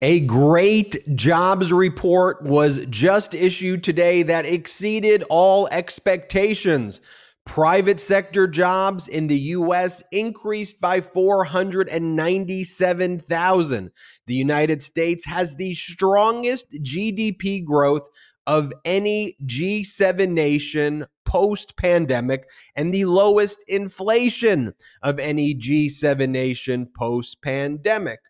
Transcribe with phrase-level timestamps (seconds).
[0.00, 7.00] A great jobs report was just issued today that exceeded all expectations.
[7.44, 13.90] Private sector jobs in the US increased by 497,000.
[14.28, 18.08] The United States has the strongest GDP growth
[18.46, 27.42] of any G7 nation post pandemic and the lowest inflation of any G7 nation post
[27.42, 28.20] pandemic.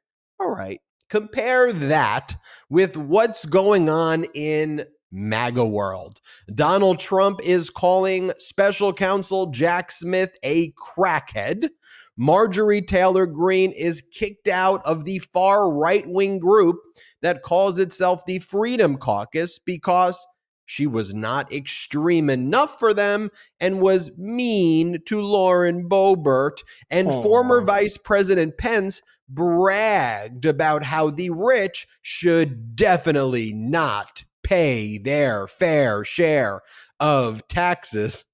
[0.40, 0.80] All right.
[1.08, 2.36] Compare that
[2.68, 6.20] with what's going on in MAGA world.
[6.54, 11.70] Donald Trump is calling special counsel Jack Smith a crackhead.
[12.16, 16.76] Marjorie Taylor Greene is kicked out of the far right wing group
[17.22, 20.26] that calls itself the Freedom Caucus because
[20.68, 26.58] she was not extreme enough for them and was mean to Lauren Boebert.
[26.90, 27.22] And Aww.
[27.22, 29.00] former Vice President Pence
[29.30, 36.60] bragged about how the rich should definitely not pay their fair share
[37.00, 38.26] of taxes.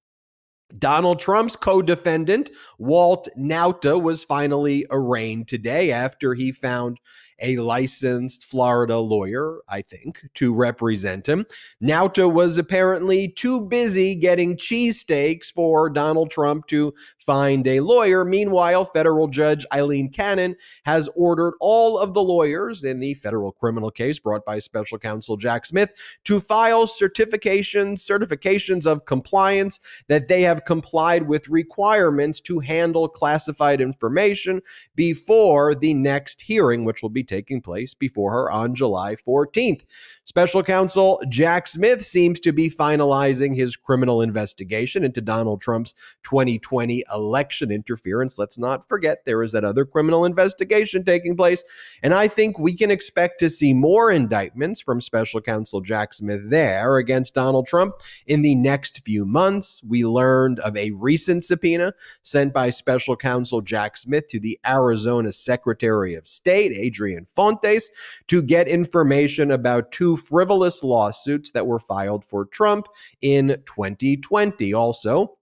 [0.77, 6.99] Donald Trump's co defendant, Walt Nauta, was finally arraigned today after he found
[7.41, 11.45] a licensed Florida lawyer, I think, to represent him.
[11.83, 18.23] Nauta was apparently too busy getting cheesesteaks for Donald Trump to find a lawyer.
[18.23, 23.91] Meanwhile, federal judge Aileen Cannon has ordered all of the lawyers in the federal criminal
[23.91, 25.91] case brought by special counsel Jack Smith
[26.23, 33.81] to file certifications, certifications of compliance that they have complied with requirements to handle classified
[33.81, 34.61] information
[34.95, 39.81] before the next hearing, which will be taking place before her on July 14th.
[40.23, 47.03] Special counsel Jack Smith seems to be finalizing his criminal investigation into Donald Trump's 2020
[47.13, 48.37] election interference.
[48.37, 51.63] Let's not forget there is that other criminal investigation taking place.
[52.03, 56.49] And I think we can expect to see more indictments from special counsel Jack Smith
[56.49, 57.95] there against Donald Trump
[58.27, 59.81] in the next few months.
[59.87, 65.31] We learned of a recent subpoena sent by special counsel Jack Smith to the Arizona
[65.31, 67.89] Secretary of State, Adrian Fontes,
[68.27, 72.87] to get information about two frivolous lawsuits that were filed for Trump
[73.21, 74.73] in 2020.
[74.73, 75.37] Also,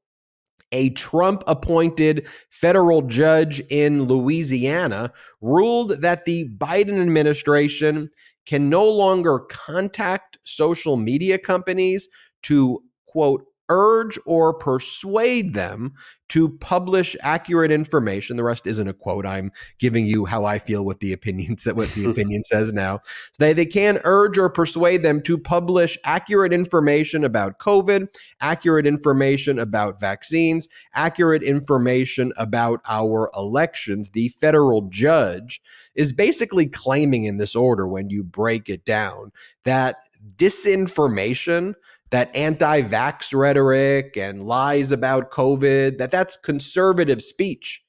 [0.72, 8.10] a Trump appointed federal judge in Louisiana ruled that the Biden administration
[8.46, 12.10] can no longer contact social media companies
[12.42, 15.94] to quote urge or persuade them
[16.30, 18.38] to publish accurate information.
[18.38, 19.26] The rest isn't a quote.
[19.26, 23.00] I'm giving you how I feel with the opinions that what the opinion says now.
[23.04, 28.08] So they, they can urge or persuade them to publish accurate information about COVID,
[28.42, 34.12] accurate information about vaccines, accurate information about our elections.
[34.12, 35.62] The federal judge
[35.96, 39.32] is basically claiming in this order, when you break it down,
[39.66, 39.98] that
[40.36, 41.74] disinformation
[42.14, 47.84] that anti-vax rhetoric and lies about covid that that's conservative speech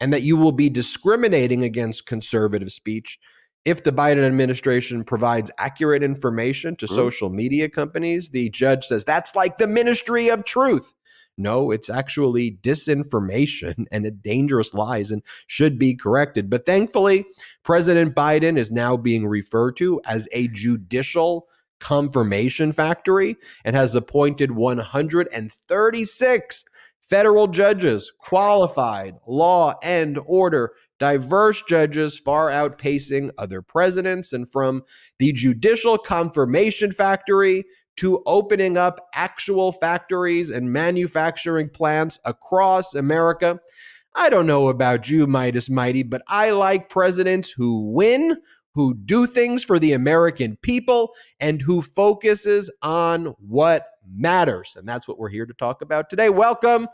[0.00, 3.18] and that you will be discriminating against conservative speech
[3.64, 6.94] if the Biden administration provides accurate information to mm.
[6.94, 10.94] social media companies, the judge says that's like the ministry of truth.
[11.36, 16.50] No, it's actually disinformation and a dangerous lies and should be corrected.
[16.50, 17.24] But thankfully,
[17.62, 21.46] President Biden is now being referred to as a judicial
[21.80, 26.64] confirmation factory and has appointed 136
[27.00, 34.32] federal judges, qualified, law and order, diverse judges, far outpacing other presidents.
[34.32, 34.82] And from
[35.18, 37.64] the judicial confirmation factory
[37.96, 43.58] to opening up actual factories and manufacturing plants across America.
[44.14, 48.38] I don't know about you, Meidas Mighty, but I like presidents who win,
[48.74, 54.74] who do things for the American people and who focuses on what matters.
[54.76, 56.28] And that's what we're here to talk about today.
[56.28, 56.88] Welcome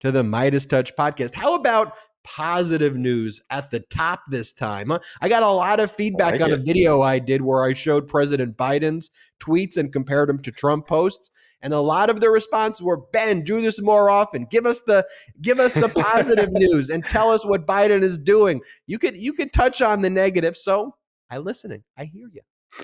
[0.00, 1.34] to the MeidasTouch podcast.
[1.34, 1.94] How about
[2.24, 4.92] positive news at the top this time.
[5.20, 6.60] I got a lot of feedback like on it.
[6.60, 9.10] a video I did where I showed President Biden's
[9.40, 11.30] tweets and compared them to Trump posts.
[11.60, 14.46] And a lot of the responses were, Ben, do this more often.
[14.50, 15.06] Give us the
[15.40, 18.60] give us the positive news and tell us what Biden is doing.
[18.86, 20.56] You could you could touch on the negative.
[20.56, 20.94] So
[21.32, 21.82] I listening.
[21.96, 22.42] I hear you.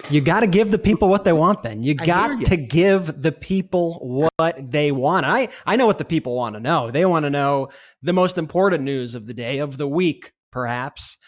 [0.08, 3.30] You got to give the people what they want, Then You got to give the
[3.32, 5.26] people what they want.
[5.26, 6.90] I, I know what the people want to know.
[6.90, 7.68] They want to know
[8.02, 11.18] the most important news of the day, of the week, perhaps.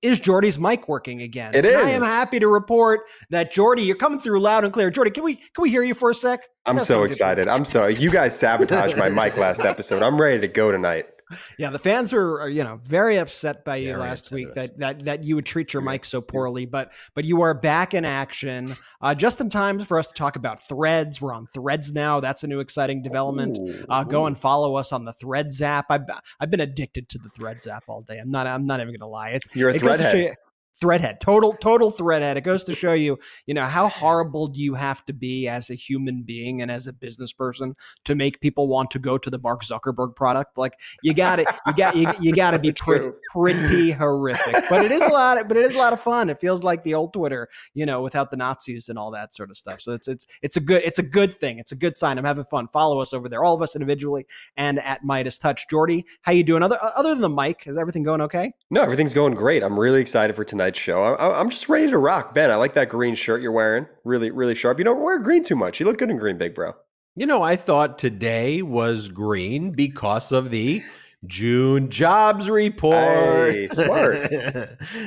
[0.00, 1.54] Is Jordy's mic working again?
[1.54, 1.76] It is.
[1.76, 4.90] I am happy to report that Jordy, you're coming through loud and clear.
[4.90, 6.48] Jordy, can we can we hear you for a sec?
[6.64, 7.46] I'm so excited.
[7.48, 7.96] I'm sorry.
[7.96, 10.02] You guys sabotaged my mic last episode.
[10.02, 11.06] I'm ready to go tonight.
[11.58, 15.04] Yeah, the fans were, you know, very upset by you very last week that, that
[15.04, 16.64] that you would treat your mic so poorly.
[16.64, 20.36] But but you are back in action, uh, just in time for us to talk
[20.36, 21.20] about Threads.
[21.20, 22.20] We're on Threads now.
[22.20, 23.58] That's a new exciting development.
[23.88, 25.86] Uh, go and follow us on the Threads app.
[25.90, 28.18] I've I've been addicted to the Threads app all day.
[28.18, 29.30] I'm not I'm not even gonna lie.
[29.30, 30.34] It, You're a it threadhead
[30.80, 32.36] threadhead total total threadhead.
[32.36, 35.70] It goes to show you you know how horrible do you have to be as
[35.70, 37.74] a human being and as a business person
[38.04, 40.56] to make people want to go to the mark zuckerberg product?
[40.56, 44.64] Like you got it you got you, you got to be pretty, pretty horrific.
[44.68, 46.30] But it is a lot of, but it is a lot of fun.
[46.30, 49.50] It feels like the old twitter you know without the nazis and all that sort
[49.50, 49.80] of stuff.
[49.80, 51.58] So it's it's it's a good it's a good thing.
[51.58, 52.18] It's a good sign.
[52.18, 52.68] I'm having fun.
[52.72, 54.26] Follow us over there all of us individually
[54.56, 55.68] and at MeidasTouch.
[55.68, 56.62] Jordy how you doing?
[56.62, 58.52] Other other than the mic is everything going okay?
[58.70, 59.62] No everything's going great.
[59.62, 61.02] I'm really excited for tonight show.
[61.02, 62.50] I, am just ready to rock, Ben.
[62.50, 63.86] I like that green shirt you're wearing.
[64.04, 64.78] Really, really sharp.
[64.78, 65.80] You don't wear green too much.
[65.80, 66.74] You look good in green, big bro.
[67.16, 70.82] You know, I thought today was green because of the
[71.26, 73.52] June jobs report.
[73.52, 74.32] Hey, smart.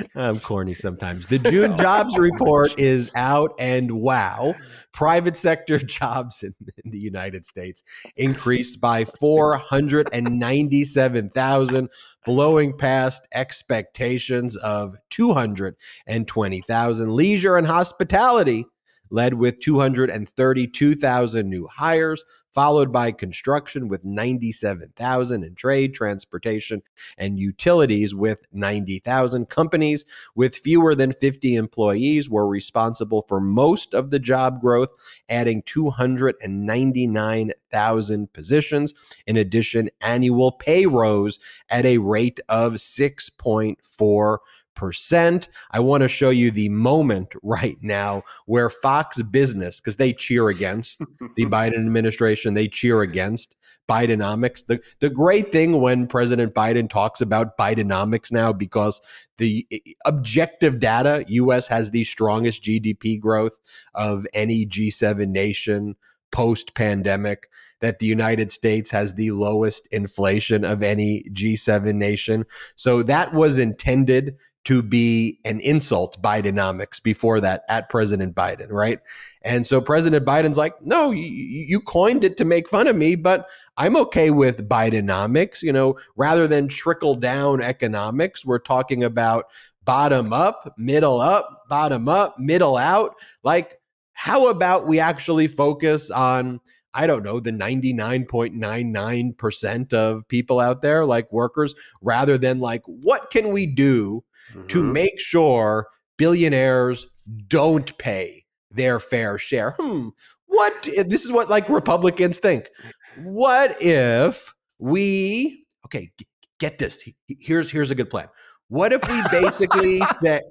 [0.16, 1.26] I'm corny sometimes.
[1.26, 4.54] The June jobs report is out, and wow,
[4.92, 6.54] private sector jobs in,
[6.86, 7.82] in the United States
[8.16, 11.90] increased by 497,000,
[12.26, 17.16] blowing past expectations of 220,000.
[17.16, 18.66] Leisure and hospitality
[19.10, 22.24] led with 232,000 new hires,
[22.54, 26.84] followed by construction with 97,000 and trade, transportation,
[27.18, 29.50] and utilities with 90,000.
[29.50, 30.06] Companies
[30.36, 34.90] with fewer than 50 employees were responsible for most of the job growth,
[35.28, 38.94] adding 299,000 positions.
[39.26, 41.40] In addition, annual pay rose
[41.70, 44.38] at a rate of 6.4
[44.76, 45.50] percent.
[45.72, 50.50] I want to show you the moment right now where Fox Business, because they cheer
[50.50, 51.00] against
[51.36, 53.56] the Biden administration, they cheer against
[53.90, 54.66] Bidenomics.
[54.66, 59.02] The the great thing when President Biden talks about Bidenomics now, because
[59.38, 59.68] the
[60.06, 61.68] objective data, U.S.
[61.68, 63.60] has the strongest GDP growth
[63.94, 65.96] of any G7 nation
[66.32, 67.48] post pandemic
[67.84, 72.46] that the United States has the lowest inflation of any G7 nation.
[72.76, 79.00] So that was intended to be an insult Bidenomics before that at President Biden, right?
[79.42, 83.16] And so President Biden's like, no, you, you coined it to make fun of me,
[83.16, 85.62] but I'm okay with Bidenomics.
[85.62, 89.48] You know, rather than trickle down economics, we're talking about
[89.84, 93.16] bottom up, middle up, bottom up, middle out.
[93.44, 93.82] Like,
[94.14, 96.62] how about we actually focus on
[96.96, 101.74] I don't know, the 99.99% of people out there, like workers,
[102.04, 104.68] rather than like, what can we do mm-hmm.
[104.68, 105.88] to make sure
[106.18, 107.08] billionaires
[107.48, 109.76] don't pay their fair share.
[109.80, 110.10] Hmm,
[110.46, 112.70] what this is what like Republicans think.
[113.18, 116.12] What if we okay,
[116.60, 117.04] get this.
[117.28, 118.30] Here's here's a good plan.
[118.70, 120.42] What if we basically say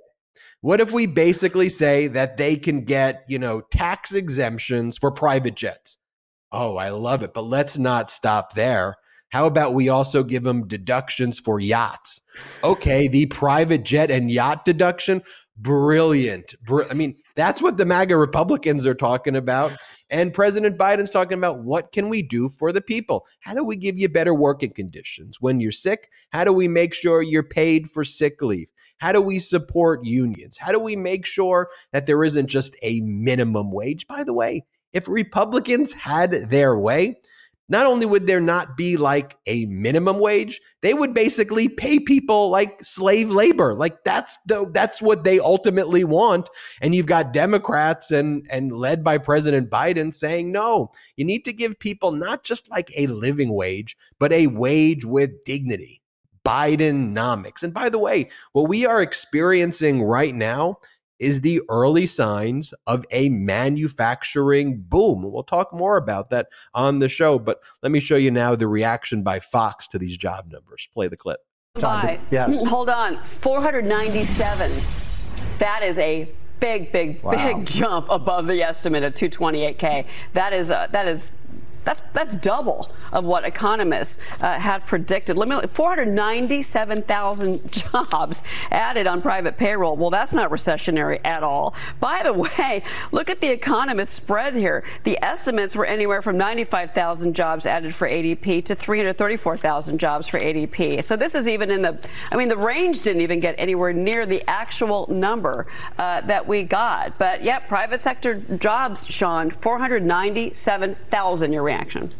[0.60, 5.56] what if we basically say that they can get, you know, tax exemptions for private
[5.56, 5.98] jets?
[6.52, 7.34] Oh, I love it.
[7.34, 8.94] But let's not stop there.
[9.32, 12.20] How about we also give them deductions for yachts?
[12.62, 15.22] Okay, the private jet and yacht deduction,
[15.56, 16.54] brilliant.
[16.62, 19.72] Br- I mean, that's what the MAGA Republicans are talking about.
[20.10, 23.24] And President Biden's talking about what can we do for the people?
[23.40, 26.10] How do we give you better working conditions when you're sick?
[26.30, 28.68] How do we make sure you're paid for sick leave?
[28.98, 30.58] How do we support unions?
[30.58, 34.06] How do we make sure that there isn't just a minimum wage?
[34.06, 37.16] By the way, if Republicans had their way,
[37.72, 42.50] not only would there not be like a minimum wage, they would basically pay people
[42.50, 43.72] like slave labor.
[43.72, 46.50] Like that's the that's what they ultimately want.
[46.82, 51.52] And you've got Democrats and and led by President Biden saying, "No, you need to
[51.54, 56.02] give people not just like a living wage, but a wage with dignity."
[56.44, 57.62] Bidenomics.
[57.62, 60.78] And by the way, what we are experiencing right now
[61.22, 65.22] is the early signs of a manufacturing boom.
[65.22, 68.66] We'll talk more about that on the show, but let me show you now the
[68.66, 70.88] reaction by Fox to these job numbers.
[70.92, 71.38] Play the clip.
[71.74, 72.68] By, yes.
[72.68, 73.22] Hold on.
[73.22, 74.72] 497.
[75.58, 76.28] That is a
[76.60, 77.32] big, big, wow.
[77.32, 80.06] big jump above the estimate of 228K.
[80.32, 81.30] That is, uh, that is
[81.84, 85.36] that's that's double of what economists uh, had predicted.
[85.36, 89.96] Let me 497,000 jobs added on private payroll.
[89.96, 91.74] Well, that's not recessionary at all.
[92.00, 94.84] By the way, look at the economist spread here.
[95.04, 101.02] The estimates were anywhere from 95,000 jobs added for ADP to 334,000 jobs for ADP.
[101.04, 101.98] So this is even in the
[102.30, 105.66] I mean the range didn't even get anywhere near the actual number
[105.98, 107.18] uh, that we got.
[107.18, 112.10] But yeah, private sector jobs, Sean, 497,000 your reaction?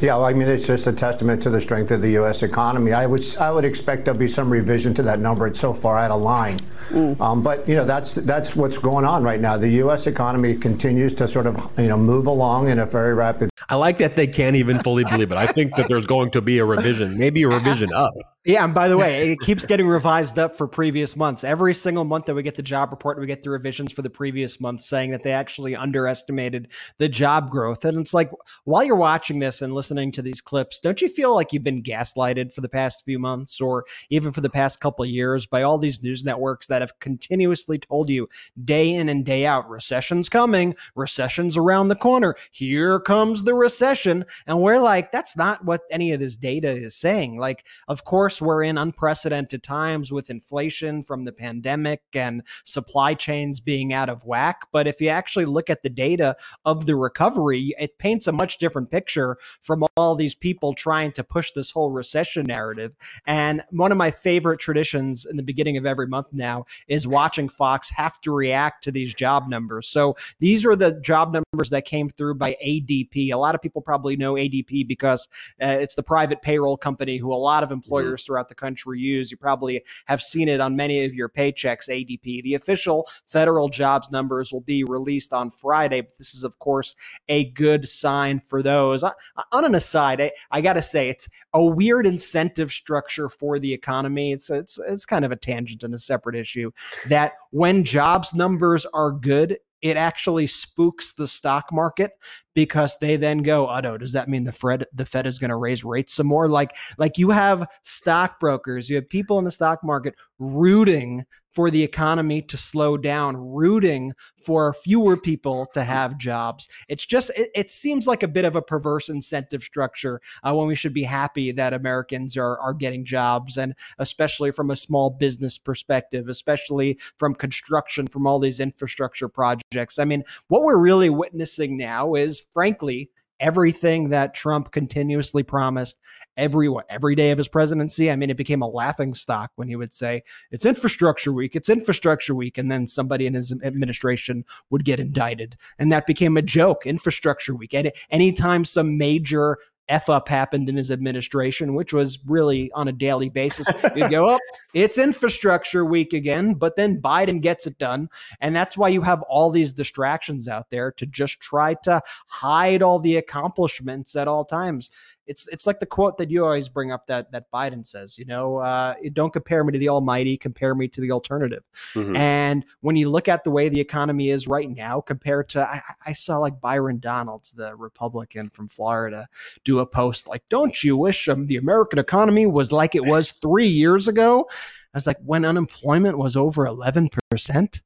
[0.00, 2.42] Yeah, well, I mean, it's just a testament to the strength of the U.S.
[2.42, 2.94] economy.
[2.94, 5.46] I would, I would expect there'll be some revision to that number.
[5.46, 6.56] It's so far out of line.
[6.88, 7.20] Mm.
[7.20, 9.58] Um, but you know, that's that's what's going on right now.
[9.58, 10.06] The U.S.
[10.06, 13.50] economy continues to sort of you know move along in a very rapid.
[13.68, 15.36] I like that they can't even fully believe it.
[15.36, 18.14] I think that there's going to be a revision, maybe a revision up.
[18.46, 21.44] Yeah, and by the way, it keeps getting revised up for previous months.
[21.44, 24.08] Every single month that we get the job report, we get the revisions for the
[24.08, 27.84] previous month saying that they actually underestimated the job growth.
[27.84, 28.30] And it's like,
[28.64, 31.82] while you're watching this and listening to these clips, don't you feel like you've been
[31.82, 35.76] gaslighted for the past few months or even for the past couple years by all
[35.76, 38.26] these news networks that have continuously told you
[38.64, 44.24] day in and day out, recession's coming, recession's around the corner, here comes the recession.
[44.46, 47.38] And we're like, that's not what any of this data is saying.
[47.38, 53.12] Like, of course, course, we're in unprecedented times with inflation from the pandemic and supply
[53.12, 54.66] chains being out of whack.
[54.70, 58.58] But if you actually look at the data of the recovery, it paints a much
[58.58, 62.92] different picture from all these people trying to push this whole recession narrative.
[63.26, 67.48] And one of my favorite traditions in the beginning of every month now is watching
[67.48, 69.88] Fox have to react to these job numbers.
[69.88, 73.32] So these are the job numbers that came through by ADP.
[73.32, 75.26] A lot of people probably know ADP because
[75.60, 79.30] uh, it's the private payroll company who a lot of employers throughout the country use.
[79.30, 82.42] You probably have seen it on many of your paychecks, ADP.
[82.42, 86.00] The official federal jobs numbers will be released on Friday.
[86.02, 86.94] But this is, of course,
[87.28, 89.02] a good sign for those.
[89.02, 93.72] On an aside, I, I got to say, it's a weird incentive structure for the
[93.72, 94.32] economy.
[94.32, 96.70] It's, it's, it's kind of a tangent and a separate issue
[97.08, 102.12] that when jobs numbers are good, it actually spooks the stock market
[102.54, 105.50] because they then go, oh no, does that mean the Fed the Fed is going
[105.50, 106.48] to raise rates some more?
[106.48, 111.82] Like like you have stockbrokers, you have people in the stock market rooting for the
[111.82, 114.12] economy to slow down, rooting
[114.44, 116.68] for fewer people to have jobs.
[116.88, 120.66] It's just it, it seems like a bit of a perverse incentive structure uh, when
[120.66, 125.10] we should be happy that Americans are are getting jobs, and especially from a small
[125.10, 129.98] business perspective, especially from construction, from all these infrastructure projects.
[129.98, 135.98] I mean, what we're really witnessing now is frankly, everything that Trump continuously promised
[136.36, 138.10] every every day of his presidency.
[138.10, 141.70] I mean, it became a laughing stock when he would say, "It's infrastructure week, it's
[141.70, 146.42] infrastructure week," and then somebody in his administration would get indicted, and that became a
[146.42, 146.86] joke.
[146.86, 147.74] Infrastructure week.
[147.74, 149.56] And anytime some major
[149.90, 153.66] F up happened in his administration, which was really on a daily basis.
[153.94, 158.08] You go up, oh, it's infrastructure week again, but then Biden gets it done.
[158.40, 162.82] And that's why you have all these distractions out there to just try to hide
[162.82, 164.90] all the accomplishments at all times
[165.30, 168.24] it's it's like the quote that you always bring up that that Biden says, you
[168.24, 171.62] know, uh, don't compare me to the Almighty, compare me to the alternative.
[171.94, 172.16] Mm-hmm.
[172.16, 175.82] And when you look at the way the economy is right now, compared to I,
[176.04, 179.28] I saw like Byron Donalds, the Republican from Florida,
[179.62, 183.30] do a post like, "Don't you wish um, the American economy was like it was
[183.30, 184.48] three years ago?"
[184.92, 187.82] I was like, when unemployment was over eleven percent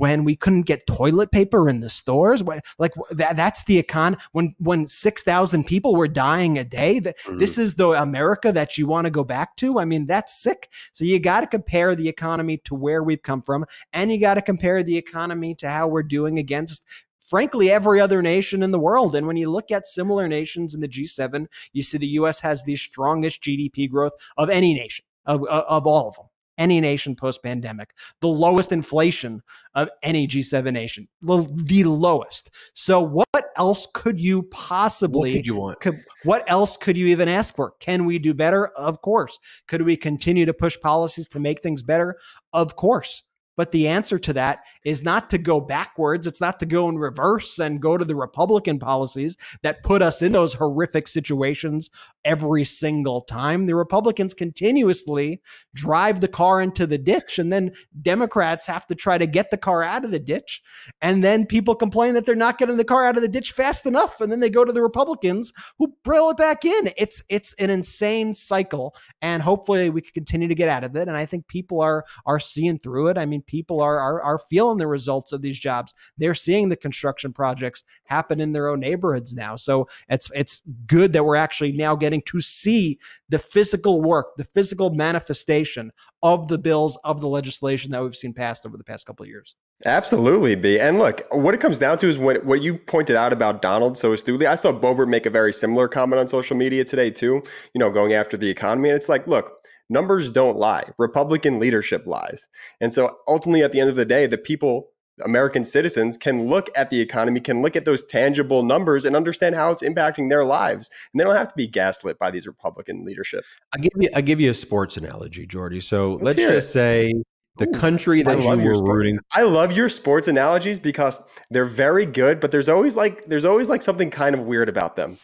[0.00, 2.42] when we couldn't get toilet paper in the stores
[2.78, 7.36] like that, that's the econ when when 6000 people were dying a day that mm-hmm.
[7.36, 10.70] this is the america that you want to go back to i mean that's sick
[10.92, 14.34] so you got to compare the economy to where we've come from and you got
[14.34, 16.82] to compare the economy to how we're doing against
[17.18, 19.14] frankly every other nation in the world.
[19.14, 22.64] And when you look at similar nations in the G7, you see the US has
[22.64, 27.42] the strongest GDP growth of any nation, of, of all of them any nation post
[27.42, 29.42] pandemic, the lowest inflation
[29.74, 32.50] of any G7 nation, the lowest.
[32.74, 33.26] So, what
[33.56, 35.30] else could you possibly?
[35.30, 35.80] What could you want?
[35.80, 37.74] Could, what else could you even ask for?
[37.80, 38.68] Can we do better?
[38.68, 39.38] Of course.
[39.66, 42.16] Could we continue to push policies to make things better?
[42.52, 43.24] Of course.
[43.60, 46.26] But the answer to that is not to go backwards.
[46.26, 50.22] It's not to go in reverse and go to the Republican policies that put us
[50.22, 51.90] in those horrific situations
[52.24, 53.66] every single time.
[53.66, 55.42] The Republicans continuously
[55.74, 59.58] drive the car into the ditch, and then Democrats have to try to get the
[59.58, 60.62] car out of the ditch.
[61.02, 63.84] And then people complain that they're not getting the car out of the ditch fast
[63.84, 64.22] enough.
[64.22, 66.92] And then they go to the Republicans who brill it back in.
[66.96, 68.94] It's it's an insane cycle.
[69.20, 71.08] And hopefully we can continue to get out of it.
[71.08, 73.18] And I think people are are seeing through it.
[73.18, 75.92] I mean, people are, are, are feeling the results of these jobs.
[76.16, 79.56] They're seeing the construction projects happen in their own neighborhoods now.
[79.56, 84.44] So it's it's good that we're actually now getting to see the physical work, the
[84.44, 85.90] physical manifestation
[86.22, 89.28] of the bills of the legislation that we've seen passed over the past couple of
[89.28, 89.56] years.
[89.84, 90.78] Absolutely, B.
[90.78, 93.98] And look, what it comes down to is what what you pointed out about Donald
[93.98, 94.46] so astutely.
[94.46, 97.42] I saw Boebert make a very similar comment on social media today too.
[97.74, 99.59] You know, going after the economy, and it's like, look,
[99.90, 100.88] numbers don't lie.
[100.98, 102.48] Republican leadership lies.
[102.80, 104.90] And so ultimately, at the end of the day, the people
[105.22, 109.54] American citizens can look at the economy, can look at those tangible numbers and understand
[109.54, 110.90] how it's impacting their lives.
[111.12, 113.44] And they don't have to be gaslit by these Republican leadership.
[113.74, 115.80] I'll give you I'll give you a sports analogy, Jordy.
[115.80, 116.72] So let's, let's just it.
[116.72, 117.12] say
[117.56, 119.18] the Ooh, country that you were rooting.
[119.32, 121.20] I love your sports analogies because
[121.50, 124.96] they're very good, but there's always like there's always like something kind of weird about
[124.96, 125.18] them.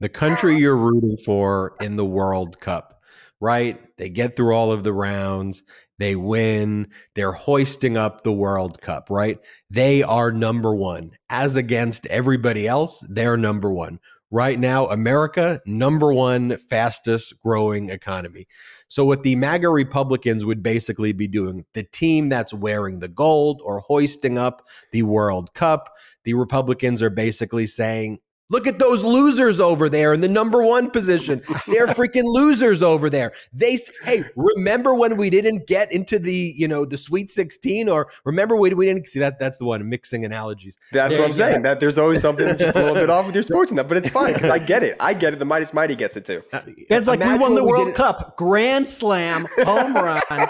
[0.00, 2.97] The country you're rooting for in the World Cup,
[3.40, 3.80] right?
[3.96, 5.62] They get through all of the rounds.
[5.98, 6.88] They win.
[7.14, 9.38] They're hoisting up the World Cup, right?
[9.70, 11.12] They are number one.
[11.28, 14.00] As against everybody else, they're number one.
[14.30, 18.46] Right now, America, number one fastest growing economy.
[18.86, 23.62] So, what the MAGA Republicans would basically be doing, the team that's wearing the gold
[23.64, 28.18] or hoisting up the World Cup, the Republicans are basically saying,
[28.50, 31.42] Look at those losers over there in the number one position.
[31.66, 33.32] They're freaking losers over there.
[33.52, 38.08] They hey, remember when we didn't get into the you know the Sweet Sixteen, or
[38.24, 39.38] remember we, we didn't see that?
[39.38, 40.78] That's the one mixing analogies.
[40.92, 41.62] That's there, what I'm saying.
[41.62, 43.98] That there's always something just a little bit off with your sports in that, but
[43.98, 44.96] it's fine because I get it.
[44.98, 45.38] I get it.
[45.38, 46.42] The Meidas Mighty gets it too.
[46.52, 50.22] Uh, it's like we won the World Cup, grand slam, home run.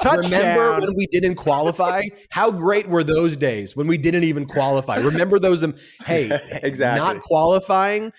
[0.00, 0.40] Touchdown.
[0.40, 2.02] Remember when we didn't qualify?
[2.30, 4.98] How great were those days when we didn't even qualify?
[4.98, 5.62] Remember those?
[5.62, 5.74] Um,
[6.04, 6.30] hey,
[6.62, 7.04] exactly.
[7.04, 8.12] Not qualifying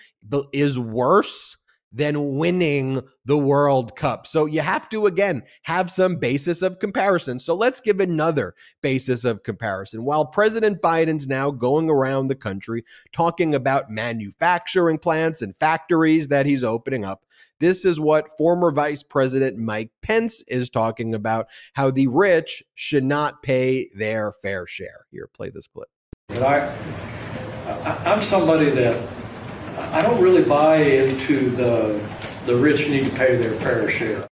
[0.52, 1.57] is worse
[1.92, 4.26] than winning the World Cup.
[4.26, 7.38] So you have to, again, have some basis of comparison.
[7.38, 10.04] So let's give another basis of comparison.
[10.04, 16.46] While President Biden's now going around the country talking about manufacturing plants and factories that
[16.46, 17.24] he's opening up,
[17.60, 23.04] this is what former Vice President Mike Pence is talking about how the rich should
[23.04, 25.06] not pay their fair share.
[25.10, 25.88] Here, play this clip.
[26.30, 26.60] I,
[27.66, 29.17] I I'm somebody that
[29.92, 32.00] I don't really buy into the
[32.46, 34.26] the rich need to pay their fair share.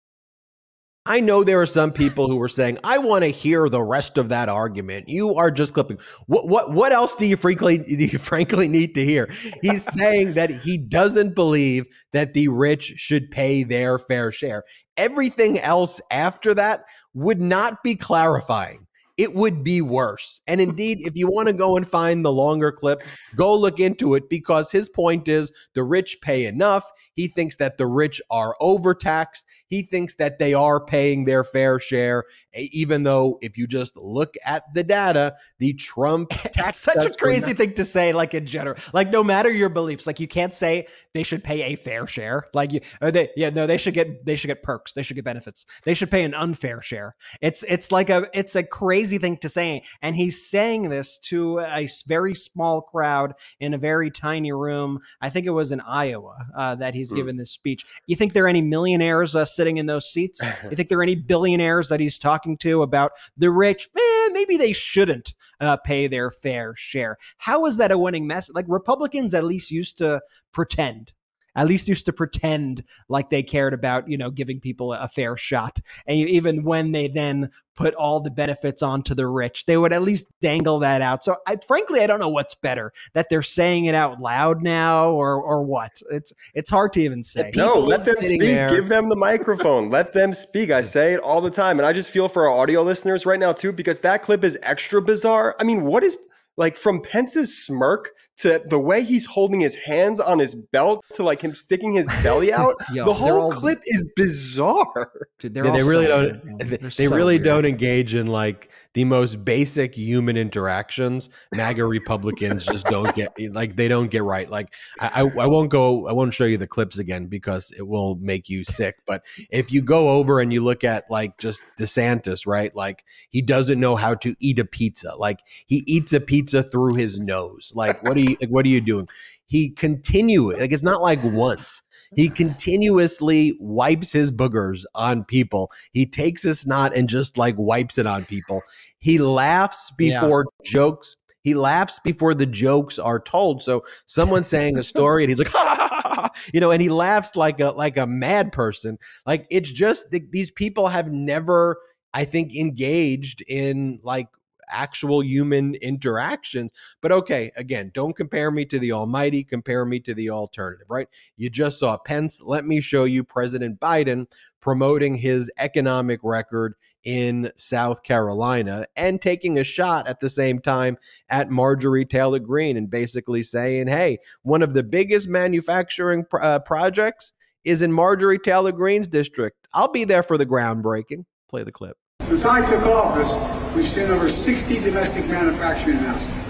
[1.06, 4.16] I know there are some people who are saying, "I want to hear the rest
[4.16, 5.98] of that argument." You are just clipping.
[6.26, 9.30] What what what else do you frankly do you frankly need to hear?
[9.60, 11.84] He's saying that he doesn't believe
[12.14, 14.64] that the rich should pay their fair share.
[14.96, 18.83] Everything else after that would not be clarifying
[19.16, 20.40] it would be worse.
[20.47, 23.03] And indeed, if you want to go and find the longer clip,
[23.37, 26.90] go look into it because his point is the rich pay enough.
[27.14, 29.46] He thinks that the rich are overtaxed.
[29.66, 32.24] He thinks that they are paying their fair share,
[32.55, 37.53] even though if you just look at the data, the Trump tax such a crazy
[37.53, 40.53] not- thing to say, like in general, like no matter your beliefs, like you can't
[40.53, 42.44] say they should pay a fair share.
[42.53, 44.92] Like you, they, yeah, no, they should get they should get perks.
[44.92, 45.64] They should get benefits.
[45.85, 47.16] They should pay an unfair share.
[47.40, 49.83] It's it's like a it's a crazy thing to say.
[50.03, 55.00] And he's saying this to a very small crowd in a very tiny room.
[55.20, 57.16] I think it was in Iowa uh, that he's mm.
[57.16, 57.84] given this speech.
[58.06, 60.40] You think there are any millionaires uh, sitting in those seats?
[60.68, 63.88] you think there are any billionaires that he's talking to about the rich?
[63.96, 67.16] Eh, maybe they shouldn't uh, pay their fair share.
[67.38, 68.54] How is that a winning message?
[68.54, 71.12] Like Republicans at least used to pretend
[71.56, 75.36] at least used to pretend like they cared about, you know, giving people a fair
[75.36, 75.80] shot.
[76.06, 80.02] And even when they then put all the benefits onto the rich, they would at
[80.02, 81.24] least dangle that out.
[81.24, 85.10] So I, frankly, I don't know what's better that they're saying it out loud now
[85.10, 86.00] or, or what.
[86.10, 87.50] It's, it's hard to even say.
[87.54, 88.40] No, let them speak.
[88.40, 88.68] There.
[88.68, 89.90] Give them the microphone.
[89.90, 90.70] let them speak.
[90.70, 91.78] I say it all the time.
[91.78, 94.58] And I just feel for our audio listeners right now too, because that clip is
[94.62, 95.56] extra bizarre.
[95.58, 96.16] I mean, what is
[96.56, 101.23] like from Pence's smirk to the way he's holding his hands on his belt to
[101.23, 105.29] like him sticking his belly out, Yo, the whole all, clip is bizarre.
[105.38, 106.59] Dude, yeah, they really so don't.
[106.59, 107.44] They, they so really weird.
[107.44, 111.29] don't engage in like the most basic human interactions.
[111.55, 114.49] MAGA Republicans just don't get like they don't get right.
[114.49, 116.09] Like I, I won't go.
[116.09, 118.97] I won't show you the clips again because it will make you sick.
[119.07, 122.75] But if you go over and you look at like just DeSantis, right?
[122.75, 125.14] Like he doesn't know how to eat a pizza.
[125.16, 127.73] Like he eats a pizza through his nose.
[127.75, 129.08] Like what do you like, what are you doing?
[129.46, 131.82] He continue like it's not like once.
[132.16, 132.34] He mm-hmm.
[132.34, 135.70] continuously wipes his boogers on people.
[135.92, 138.62] He takes his snot and just like wipes it on people.
[138.98, 140.70] He laughs before yeah.
[140.70, 141.16] jokes.
[141.42, 143.62] He laughs before the jokes are told.
[143.62, 147.70] So someone's saying a story and he's like, you know, and he laughs like a
[147.70, 148.98] like a mad person.
[149.26, 151.78] Like it's just these people have never,
[152.14, 154.28] I think, engaged in like
[154.68, 156.72] actual human interactions.
[157.00, 161.09] But okay, again, don't compare me to the almighty, compare me to the alternative, right?
[161.37, 162.40] You just saw Pence.
[162.42, 164.27] Let me show you President Biden
[164.61, 166.74] promoting his economic record
[167.05, 170.96] in South Carolina and taking a shot at the same time
[171.29, 177.33] at Marjorie Taylor Greene and basically saying, hey, one of the biggest manufacturing uh, projects
[177.64, 179.68] is in Marjorie Taylor Greene's district.
[179.74, 181.24] I'll be there for the groundbreaking.
[181.48, 181.96] Play the clip.
[182.22, 183.33] Since I took office,
[183.74, 186.48] we've seen over 60 domestic manufacturing announcements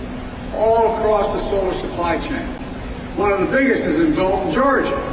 [0.55, 2.47] all across the solar supply chain.
[3.17, 5.11] One of the biggest is in Dalton, Georgia.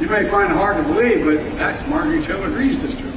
[0.00, 3.16] You may find it hard to believe, but that's Marjorie Taylor Greene's district.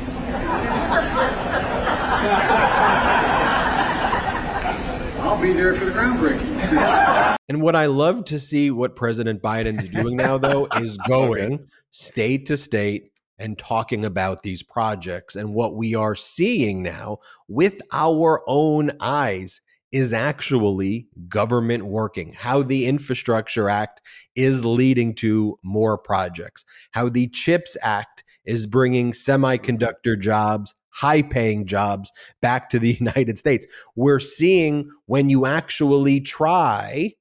[5.20, 7.38] I'll be there for the groundbreaking.
[7.50, 11.54] and what I love to see what President Biden is doing now, though, is going
[11.54, 11.64] okay.
[11.92, 13.11] state to state
[13.42, 15.36] and talking about these projects.
[15.36, 22.64] And what we are seeing now with our own eyes is actually government working, how
[22.64, 24.02] the Infrastructure Act
[24.36, 31.66] is leading to more projects, how the CHIPS Act is bringing semiconductor jobs, high paying
[31.66, 33.68] jobs back to the United States.
[33.96, 37.14] We're seeing when you actually try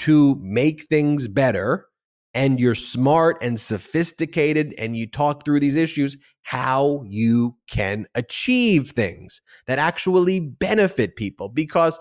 [0.00, 1.86] to make things better
[2.34, 8.90] and you're smart and sophisticated and you talk through these issues, how you can achieve
[8.90, 11.48] things that actually benefit people.
[11.48, 11.98] Because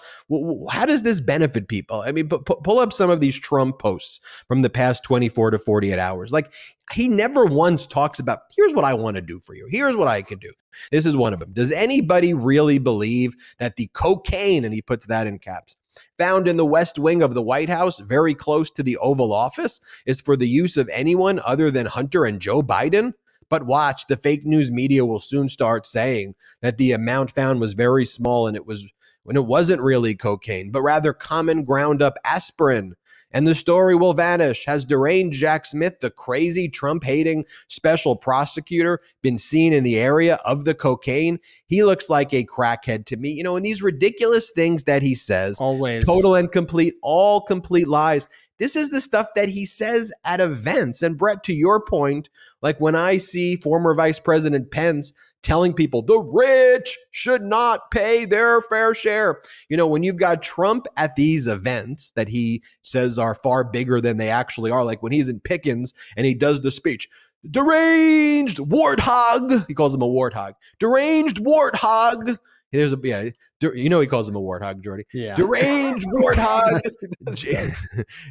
[0.70, 2.02] how does this benefit people?
[2.02, 5.98] I mean, pull up some of these Trump posts from the past 24 to 48
[5.98, 6.34] hours.
[6.34, 6.52] Like,
[6.92, 9.66] he never once talks about, here's what I want to do for you.
[9.70, 10.52] Here's what I can do.
[10.92, 11.54] This is one of them.
[11.54, 15.78] Does anybody really believe that the cocaine, and he puts that in caps,
[16.18, 19.80] found in the west wing of the White House, very close to the Oval Office,
[20.06, 23.14] is for the use of anyone other than Hunter and Joe Biden?
[23.50, 27.74] But watch, the fake news media will soon start saying that the amount found was
[27.74, 28.90] very small and it was
[29.24, 32.96] when it wasn't really cocaine, but rather common ground up aspirin
[33.34, 34.66] and the story will vanish.
[34.66, 40.36] Has deranged Jack Smith, the crazy Trump hating special prosecutor, been seen in the area
[40.46, 41.40] of the cocaine?
[41.66, 43.32] He looks like a crackhead to me.
[43.32, 47.88] You know, and these ridiculous things that he says, always total and complete, all complete
[47.88, 48.28] lies.
[48.60, 51.02] This is the stuff that he says at events.
[51.02, 52.30] And Brett, to your point,
[52.62, 55.12] like when I see former Vice President Pence
[55.44, 59.42] telling people the rich should not pay their fair share.
[59.70, 64.02] You know, when you've got Trump at these events that he says are far bigger
[64.02, 67.10] than they actually are, like when he's in Pickens and he does the speech,
[67.50, 72.38] deranged warthog, he calls him a warthog, deranged warthog.
[72.72, 73.30] There's a yeah,
[73.62, 75.06] you know he calls him a warthog, Jordy.
[75.14, 76.82] Yeah, deranged warthog.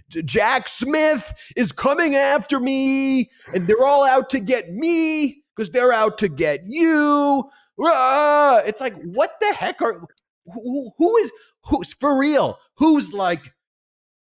[0.08, 5.92] Jack Smith is coming after me, and they're all out to get me because they're
[5.92, 7.44] out to get you.
[7.80, 10.06] Ah, it's like, what the heck are
[10.46, 11.32] who, who is
[11.64, 12.58] who's for real?
[12.76, 13.52] Who's like,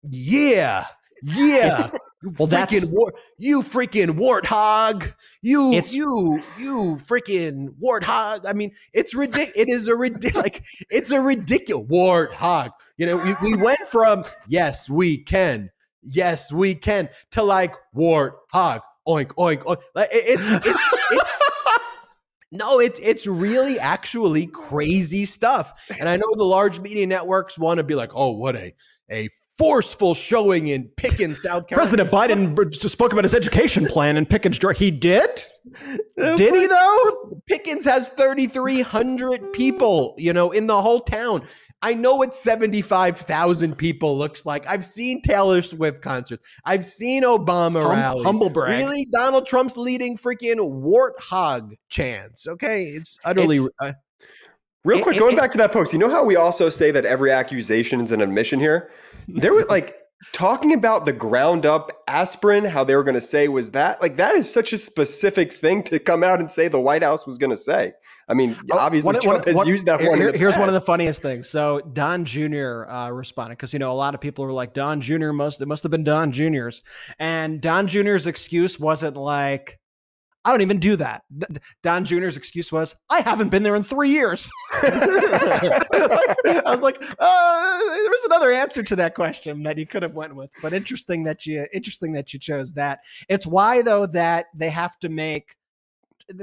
[0.04, 0.86] yeah,
[1.24, 1.90] yeah.
[2.38, 5.14] well, that's war, you freaking warthog.
[5.42, 8.46] You it's, you you freaking warthog.
[8.46, 9.54] I mean, it's ridiculous.
[9.56, 10.36] It is a ridiculous.
[10.36, 12.72] like it's a ridiculous warthog.
[12.98, 15.72] You know, we, we went from yes we can,
[16.04, 19.82] yes we can to like warthog oink oink oink.
[19.96, 21.24] Like it's it's, it's
[22.52, 25.74] no, it's it's really actually crazy stuff.
[26.00, 28.74] And I know the large media networks want to be like, oh, what a
[29.12, 32.06] a forceful showing in Pickens, South Carolina.
[32.06, 32.10] President
[32.56, 34.60] Biden just spoke about his education plan in Pickens.
[34.78, 35.44] He did?
[36.18, 37.42] Did he though?
[37.46, 41.46] Pickens has 3,300 people, you know, in the whole town.
[41.84, 44.68] I know what 75,000 people looks like.
[44.68, 46.48] I've seen Taylor Swift concerts.
[46.64, 48.26] I've seen Obama hum, rallies.
[48.26, 48.84] Humble brag.
[48.84, 49.08] Really?
[49.12, 52.48] Donald Trump's leading freaking warthog chants.
[52.48, 52.86] Okay.
[52.86, 53.58] It's utterly.
[53.58, 53.94] It's, uh,
[54.84, 57.32] Real quick, going back to that post, you know how we also say that every
[57.32, 58.90] accusation is an admission here?
[59.28, 59.96] There was like
[60.34, 64.18] talking about the ground up aspirin, how they were going to say was that like
[64.18, 67.38] that is such a specific thing to come out and say the White House was
[67.38, 67.94] going to say.
[68.28, 70.18] I mean, oh, obviously one, Trump one, has one, used that here, one.
[70.18, 70.60] Here, here's past.
[70.60, 71.48] one of the funniest things.
[71.48, 72.86] So Don Jr.
[72.88, 75.32] Uh, responded because you know a lot of people were like Don Jr.
[75.32, 76.82] must it must have been Don Jr.'s,
[77.20, 79.80] and Don Jr.'s excuse wasn't like
[80.44, 81.24] I don't even do that.
[81.84, 84.50] Don Jr.'s excuse was, I haven't been there in three years.
[84.74, 85.84] I
[86.66, 90.36] was like, uh, there was another answer to that question that you could have went
[90.36, 93.02] with, but interesting that you interesting that you chose that.
[93.30, 95.56] It's why though that they have to make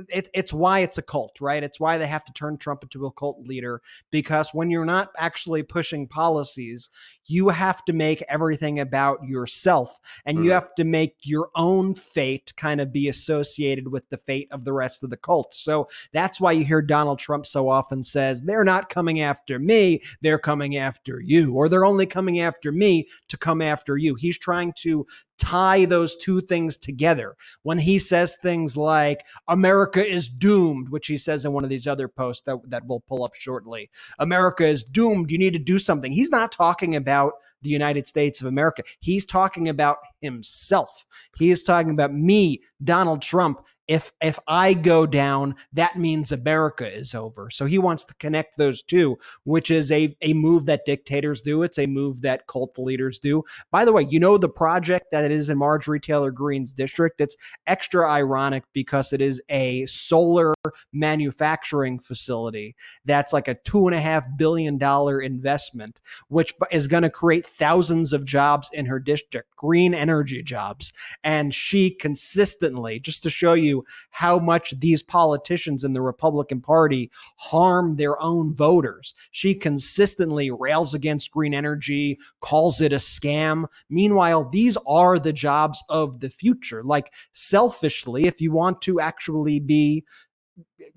[0.08, 1.62] it, it's why it's a cult, right?
[1.62, 5.10] It's why they have to turn Trump into a cult leader because when you're not
[5.18, 6.90] actually pushing policies,
[7.26, 10.44] you have to make everything about yourself and mm-hmm.
[10.44, 14.64] you have to make your own fate kind of be associated with the fate of
[14.64, 15.54] the rest of the cult.
[15.54, 20.02] So that's why you hear Donald Trump so often says, they're not coming after me,
[20.20, 24.14] they're coming after you, or they're only coming after me to come after you.
[24.14, 25.06] He's trying to
[25.38, 27.36] tie those two things together.
[27.62, 31.86] When he says things like America is doomed, which he says in one of these
[31.86, 35.30] other posts that, that we'll pull up shortly, America is doomed.
[35.30, 36.12] You need to do something.
[36.12, 38.82] He's not talking about the United States of America.
[39.00, 41.04] He's talking about himself.
[41.36, 46.86] He is talking about me, Donald Trump, if if I go down, that means America
[46.86, 47.48] is over.
[47.50, 51.62] So he wants to connect those two, which is a a move that dictators do.
[51.62, 53.44] It's a move that cult leaders do.
[53.70, 57.20] By the way, you know the project that is in Marjorie Taylor Greene's district.
[57.20, 60.54] It's extra ironic because it is a solar
[60.92, 67.04] manufacturing facility that's like a two and a half billion dollar investment, which is going
[67.04, 70.92] to create thousands of jobs in her district, green energy jobs.
[71.24, 73.77] And she consistently, just to show you
[74.10, 80.94] how much these politicians in the Republican Party harm their own voters, she consistently rails
[80.94, 83.66] against green energy, calls it a scam.
[83.90, 86.82] Meanwhile, these are the jobs of the future.
[86.82, 90.04] Like, selfishly, if you want to actually be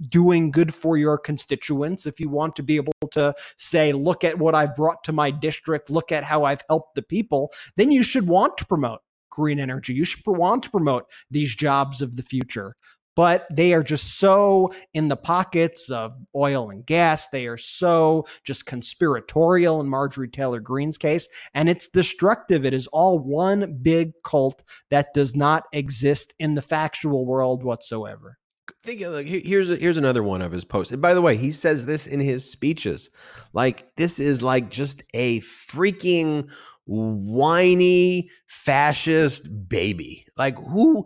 [0.07, 4.39] doing good for your constituents, if you want to be able to say, look at
[4.39, 8.03] what I've brought to my district, look at how I've helped the people, then you
[8.03, 9.93] should want to promote green energy.
[9.93, 12.75] You should want to promote these jobs of the future.
[13.13, 17.27] But they are just so in the pockets of oil and gas.
[17.27, 21.27] They are so just conspiratorial in Marjorie Taylor Greene's case.
[21.53, 22.65] And it's destructive.
[22.65, 28.37] It is all one big cult that does not exist in the factual world whatsoever
[28.83, 30.91] think of like here's here's another one of his posts.
[30.91, 33.09] And by the way, he says this in his speeches.
[33.53, 36.49] Like this is like just a freaking
[36.85, 40.25] whiny fascist baby.
[40.37, 41.05] Like who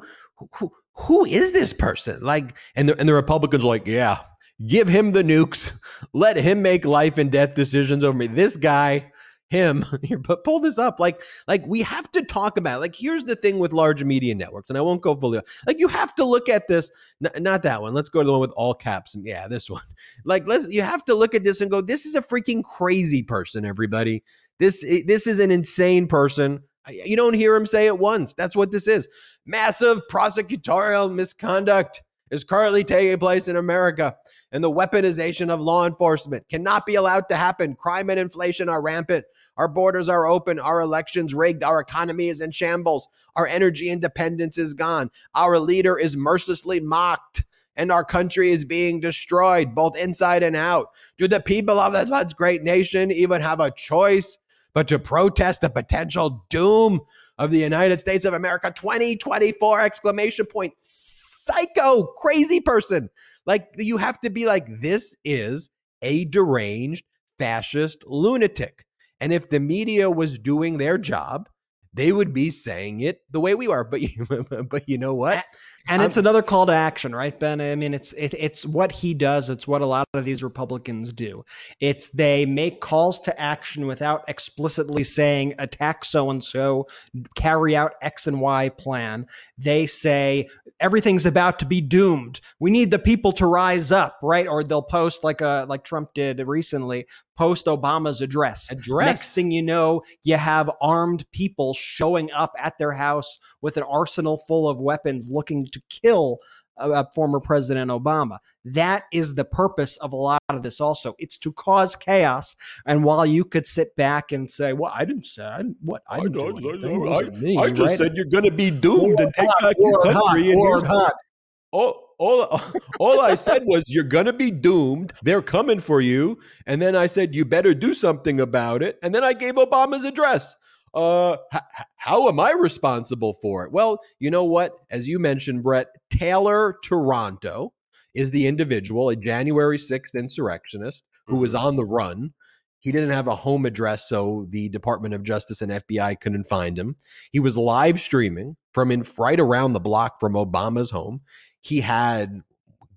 [0.56, 2.22] who who is this person?
[2.22, 4.20] Like and the and the Republicans like, yeah,
[4.65, 5.74] give him the nukes.
[6.13, 8.28] Let him make life and death decisions over me.
[8.28, 9.12] This guy
[9.50, 12.82] him here but pull this up like like we have to talk about it.
[12.82, 15.88] like here's the thing with large media networks and i won't go fully like you
[15.88, 16.90] have to look at this
[17.24, 19.70] n- not that one let's go to the one with all caps and yeah this
[19.70, 19.84] one
[20.26, 23.22] like let's you have to look at this and go this is a freaking crazy
[23.22, 24.24] person everybody
[24.60, 28.72] this this is an insane person you don't hear him say it once that's what
[28.72, 29.08] this is
[29.46, 34.16] massive prosecutorial misconduct is currently taking place in America,
[34.52, 37.76] and the weaponization of law enforcement cannot be allowed to happen.
[37.76, 39.26] Crime and inflation are rampant.
[39.58, 40.60] Our borders are open.
[40.60, 41.63] Our elections rigged.
[41.63, 43.08] Our economy is in shambles.
[43.36, 45.12] Our energy independence is gone.
[45.34, 47.44] Our leader is mercilessly mocked.
[47.78, 50.88] And our country is being destroyed, both inside and out.
[51.18, 54.38] Do the people of this great nation even have a choice
[54.76, 57.00] but to protest the potential doom
[57.38, 63.10] of the United States of America 2024 exclamation point psycho, crazy person.
[63.46, 65.70] Like you have to be like, this is
[66.02, 67.06] a deranged
[67.39, 68.85] fascist lunatic.
[69.19, 71.49] And if the media was doing their job,
[71.93, 73.84] they would be saying it the way we are.
[73.84, 74.01] But
[74.69, 75.45] but you know what?
[75.88, 77.62] And it's another call to action, right, Ben?
[77.62, 79.50] I mean, it's it, it's what he does.
[79.50, 81.45] It's what a lot of these Republicans do.
[81.80, 86.88] It's they make calls to action without explicitly saying attack so and so,
[87.36, 89.28] carry out X and Y plan.
[89.58, 90.48] They say
[90.80, 92.41] everything's about to be doomed.
[92.60, 94.48] We need the people to rise up, right?
[94.48, 97.06] Or they'll post like a uh, like Trump did recently,
[97.38, 98.71] post Obama's address.
[98.71, 99.06] Address.
[99.06, 103.84] Next thing you know, you have armed people showing up at their house with an
[103.84, 106.40] arsenal full of weapons, looking to kill
[106.78, 108.40] uh, former President Obama.
[108.64, 110.82] That is the purpose of a lot of this.
[110.82, 112.56] Also, it's to cause chaos.
[112.86, 116.04] And while you could sit back and say, "Well, I didn't say I didn't, what
[116.10, 117.14] I didn't I, do anything.
[117.14, 117.98] I, me, I just right?
[117.98, 121.14] said you're going to be doomed and take back your country." And hot.
[121.72, 122.62] All, all,
[123.00, 125.12] all I said was you're gonna be doomed.
[125.24, 126.40] They're coming for you.
[126.66, 128.98] And then I said you better do something about it.
[129.04, 130.56] And then I gave Obama's address
[130.96, 131.62] uh, h-
[131.98, 133.72] how am I responsible for it?
[133.72, 134.74] Well, you know what?
[134.90, 137.74] As you mentioned, Brett, Taylor Taranto
[138.14, 141.66] is the individual, a January 6th insurrectionist who was mm-hmm.
[141.66, 142.34] on the run.
[142.80, 146.78] He didn't have a home address, so the Department of Justice and FBI couldn't find
[146.78, 146.96] him.
[147.32, 151.22] He was live streaming from in right around the block from Obama's home.
[151.62, 152.42] He had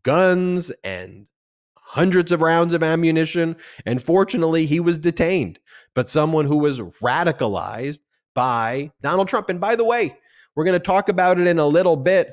[0.02, 1.26] guns and
[1.88, 3.56] hundreds of rounds of ammunition.
[3.86, 5.58] And fortunately, he was detained,
[5.94, 8.00] but someone who was radicalized
[8.34, 9.48] by Donald Trump.
[9.48, 10.16] And by the way,
[10.54, 12.32] we're going to talk about it in a little bit.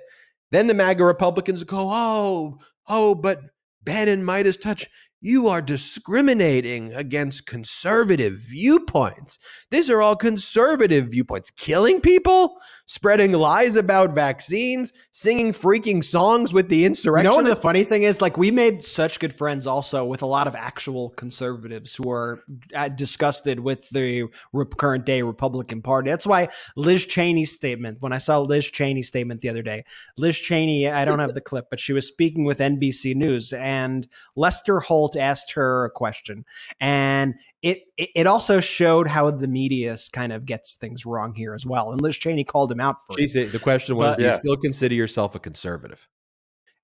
[0.51, 3.39] Then the MAGA Republicans go, oh, oh, but
[3.83, 4.87] Ben and MeidasTouch,
[5.25, 9.39] you are discriminating against conservative viewpoints.
[9.71, 11.49] These are all conservative viewpoints.
[11.49, 17.31] Killing people, spreading lies about vaccines, singing freaking songs with the insurrection.
[17.31, 18.21] You know the funny thing is?
[18.21, 22.43] Like, we made such good friends also with a lot of actual conservatives who are
[22.75, 24.29] uh, disgusted with the
[24.77, 26.11] current day Republican Party.
[26.11, 29.85] That's why Liz Cheney's statement, when I saw Liz Cheney's statement the other day,
[30.17, 34.07] Liz Cheney, I don't have the clip, but she was speaking with NBC News and
[34.35, 36.45] Lester Holt asked her a question,
[36.79, 41.65] and it it also showed how the media kind of gets things wrong here as
[41.65, 41.91] well.
[41.91, 43.51] And Liz Cheney called him out for it.
[43.51, 46.07] The question was, but, do you still consider yourself a conservative?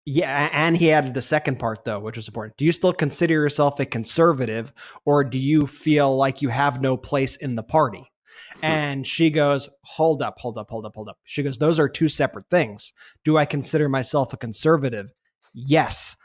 [0.06, 2.58] Yeah, and he added the second part though, which is important.
[2.58, 4.74] Do you still consider yourself a conservative,
[5.06, 8.08] or do you feel like you have no place in the party?
[8.63, 11.17] And she goes, Hold up, hold up, hold up, hold up.
[11.24, 12.91] She goes, Those are two separate things.
[13.24, 15.13] Do I consider myself a conservative?
[15.54, 16.15] Yes.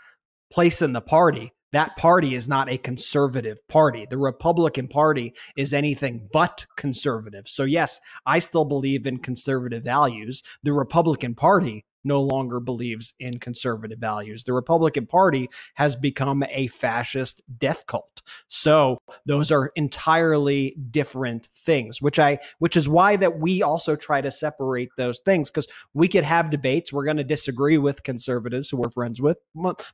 [0.53, 1.53] Place in the party.
[1.73, 4.07] That party is not a conservative party.
[4.09, 7.49] The Republican Party is anything but conservative.
[7.49, 10.43] So, yes, I still believe in conservative values.
[10.63, 14.45] The Republican Party no longer believes in conservative values.
[14.45, 18.23] The Republican Party has become a fascist death cult.
[18.49, 24.21] So those are entirely different things, which I which is why that we also try
[24.21, 26.93] to separate those things because we could have debates.
[26.93, 29.39] We're going to disagree with conservatives who we're friends with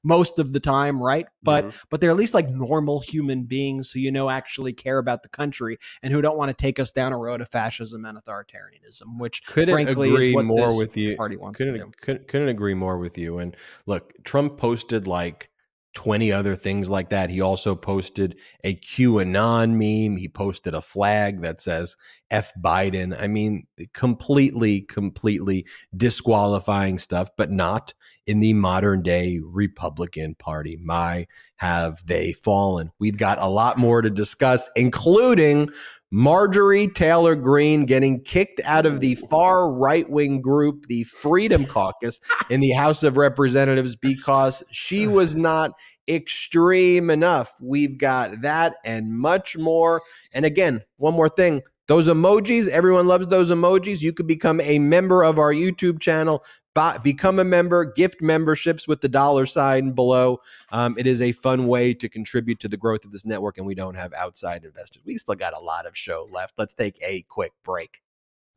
[0.02, 1.26] most of the time, right?
[1.42, 1.76] But mm-hmm.
[1.90, 5.28] but they're at least like normal human beings who you know actually care about the
[5.28, 9.18] country and who don't want to take us down a road of fascism and authoritarianism,
[9.18, 11.16] which couldn't frankly agree is what more with you.
[11.16, 13.38] Party wants to do couldn't, couldn't agree more with you.
[13.38, 15.48] And look, Trump posted like
[15.94, 17.30] 20 other things like that.
[17.30, 20.16] He also posted a QAnon meme.
[20.16, 21.96] He posted a flag that says
[22.30, 23.14] F Biden.
[23.20, 27.92] I mean, completely, completely disqualifying stuff, but not
[28.26, 30.78] in the modern day Republican Party.
[30.82, 32.90] My, have they fallen?
[32.98, 35.68] We've got a lot more to discuss, including
[36.14, 42.20] Marjorie Taylor Greene getting kicked out of the far right wing group, the Freedom Caucus,
[42.50, 45.72] in the House of Representatives because she was not
[46.06, 47.54] extreme enough.
[47.62, 50.02] We've got that and much more.
[50.34, 54.00] And again, one more thing those emojis, everyone loves those emojis.
[54.00, 56.42] You could become a member of our YouTube channel
[56.74, 60.40] buy, become a member, gift memberships with the dollar sign below.
[60.70, 63.66] Um, it is a fun way to contribute to the growth of this network, and
[63.66, 65.02] we don't have outside investors.
[65.04, 66.54] We still got a lot of show left.
[66.56, 68.00] Let's take a quick break.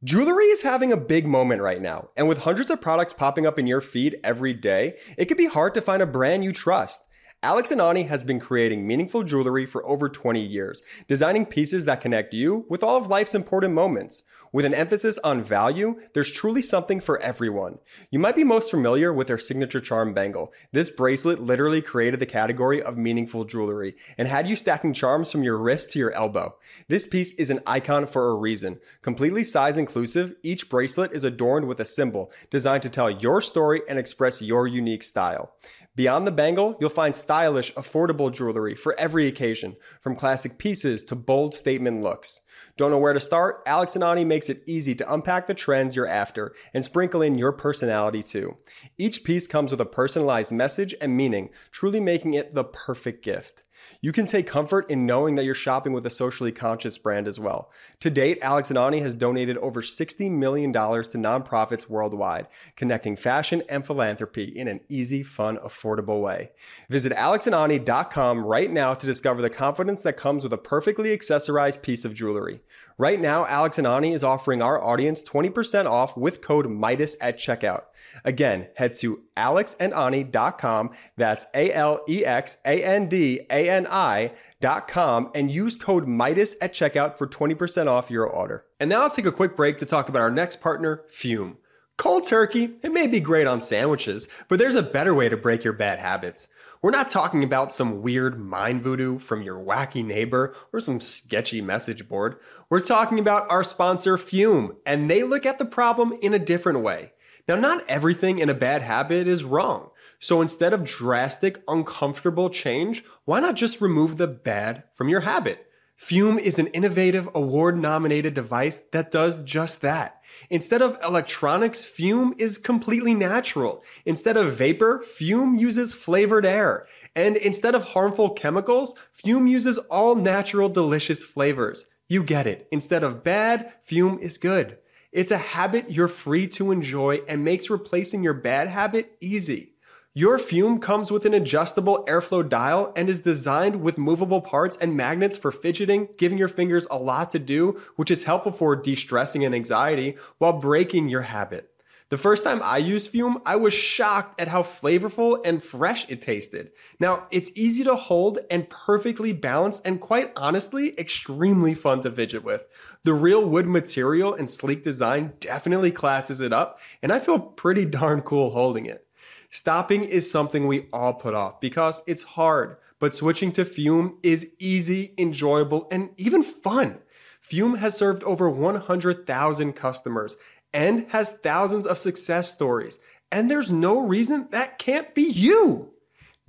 [0.01, 3.59] Jewelry is having a big moment right now, and with hundreds of products popping up
[3.59, 7.05] in your feed every day, it can be hard to find a brand you trust.
[7.45, 12.01] Alex and Ani has been creating meaningful jewelry for over 20 years, designing pieces that
[12.01, 14.23] connect you with all of life's important moments.
[14.51, 17.77] With an emphasis on value, there's truly something for everyone.
[18.09, 20.51] You might be most familiar with their signature charm bangle.
[20.71, 25.43] This bracelet literally created the category of meaningful jewelry and had you stacking charms from
[25.43, 26.55] your wrist to your elbow.
[26.87, 28.79] This piece is an icon for a reason.
[29.03, 33.81] Completely size inclusive, each bracelet is adorned with a symbol designed to tell your story
[33.87, 35.53] and express your unique style.
[35.95, 41.15] Beyond the bangle, you'll find stylish, affordable jewelry for every occasion, from classic pieces to
[41.15, 42.41] bold statement looks.
[42.75, 43.63] Don't know where to start?
[43.65, 47.37] Alex and Ani makes it easy to unpack the trends you're after and sprinkle in
[47.37, 48.57] your personality too.
[48.97, 53.63] Each piece comes with a personalized message and meaning, truly making it the perfect gift.
[54.01, 57.39] You can take comfort in knowing that you're shopping with a socially conscious brand as
[57.39, 57.71] well.
[58.01, 63.63] To date, Alex and Ani has donated over $60 million to nonprofits worldwide, connecting fashion
[63.69, 66.51] and philanthropy in an easy, fun, affordable way.
[66.89, 72.05] Visit alexandani.com right now to discover the confidence that comes with a perfectly accessorized piece
[72.05, 72.61] of jewelry.
[72.97, 77.37] Right now, Alex and Ani is offering our audience 20% off with code MEIDAS at
[77.37, 77.83] checkout.
[78.23, 80.91] Again, head to alexandani.com.
[81.17, 86.55] That's A L E X A N D A N I.com and use code MEIDAS
[86.61, 88.63] at checkout for 20% off your order.
[88.79, 91.57] And now let's take a quick break to talk about our next partner, Fum.
[91.97, 95.63] Cold turkey, it may be great on sandwiches, but there's a better way to break
[95.63, 96.49] your bad habits.
[96.81, 101.61] We're not talking about some weird mind voodoo from your wacky neighbor or some sketchy
[101.61, 102.35] message board.
[102.67, 106.79] We're talking about our sponsor, Fum, and they look at the problem in a different
[106.79, 107.11] way.
[107.47, 109.91] Now, not everything in a bad habit is wrong.
[110.19, 115.67] So instead of drastic, uncomfortable change, why not just remove the bad from your habit?
[115.95, 120.21] Fum is an innovative, award nominated device that does just that.
[120.49, 123.83] Instead of electronics, Fum is completely natural.
[124.05, 126.87] Instead of vapor, Fum uses flavored air.
[127.15, 131.85] And instead of harmful chemicals, Fum uses all natural, delicious flavors.
[132.07, 132.67] You get it.
[132.71, 134.77] Instead of bad, Fum is good.
[135.11, 139.73] It's a habit you're free to enjoy and makes replacing your bad habit easy.
[140.13, 144.95] Your Fum comes with an adjustable airflow dial and is designed with movable parts and
[144.95, 149.43] magnets for fidgeting, giving your fingers a lot to do, which is helpful for de-stressing
[149.43, 151.71] and anxiety while breaking your habit.
[152.09, 156.21] The first time I used Fum, I was shocked at how flavorful and fresh it
[156.21, 156.71] tasted.
[156.99, 162.43] Now, it's easy to hold and perfectly balanced and quite honestly, extremely fun to fidget
[162.43, 162.67] with.
[163.05, 167.85] The real wood material and sleek design definitely classes it up, and I feel pretty
[167.85, 169.07] darn cool holding it.
[169.49, 174.53] Stopping is something we all put off because it's hard, but switching to Fum is
[174.59, 176.99] easy, enjoyable, and even fun.
[177.41, 180.35] Fum has served over 100,000 customers
[180.75, 182.99] and has thousands of success stories.
[183.31, 185.93] And there's no reason that can't be you.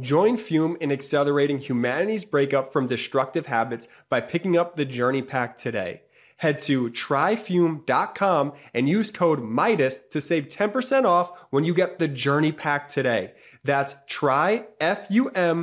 [0.00, 5.56] Join Fum in accelerating humanity's breakup from destructive habits by picking up the Journey Pack
[5.56, 6.02] today.
[6.38, 12.08] Head to tryfum.com and use code MEIDAS to save 10% off when you get the
[12.08, 13.32] Journey Pack today.
[13.64, 15.54] That's tryfum.com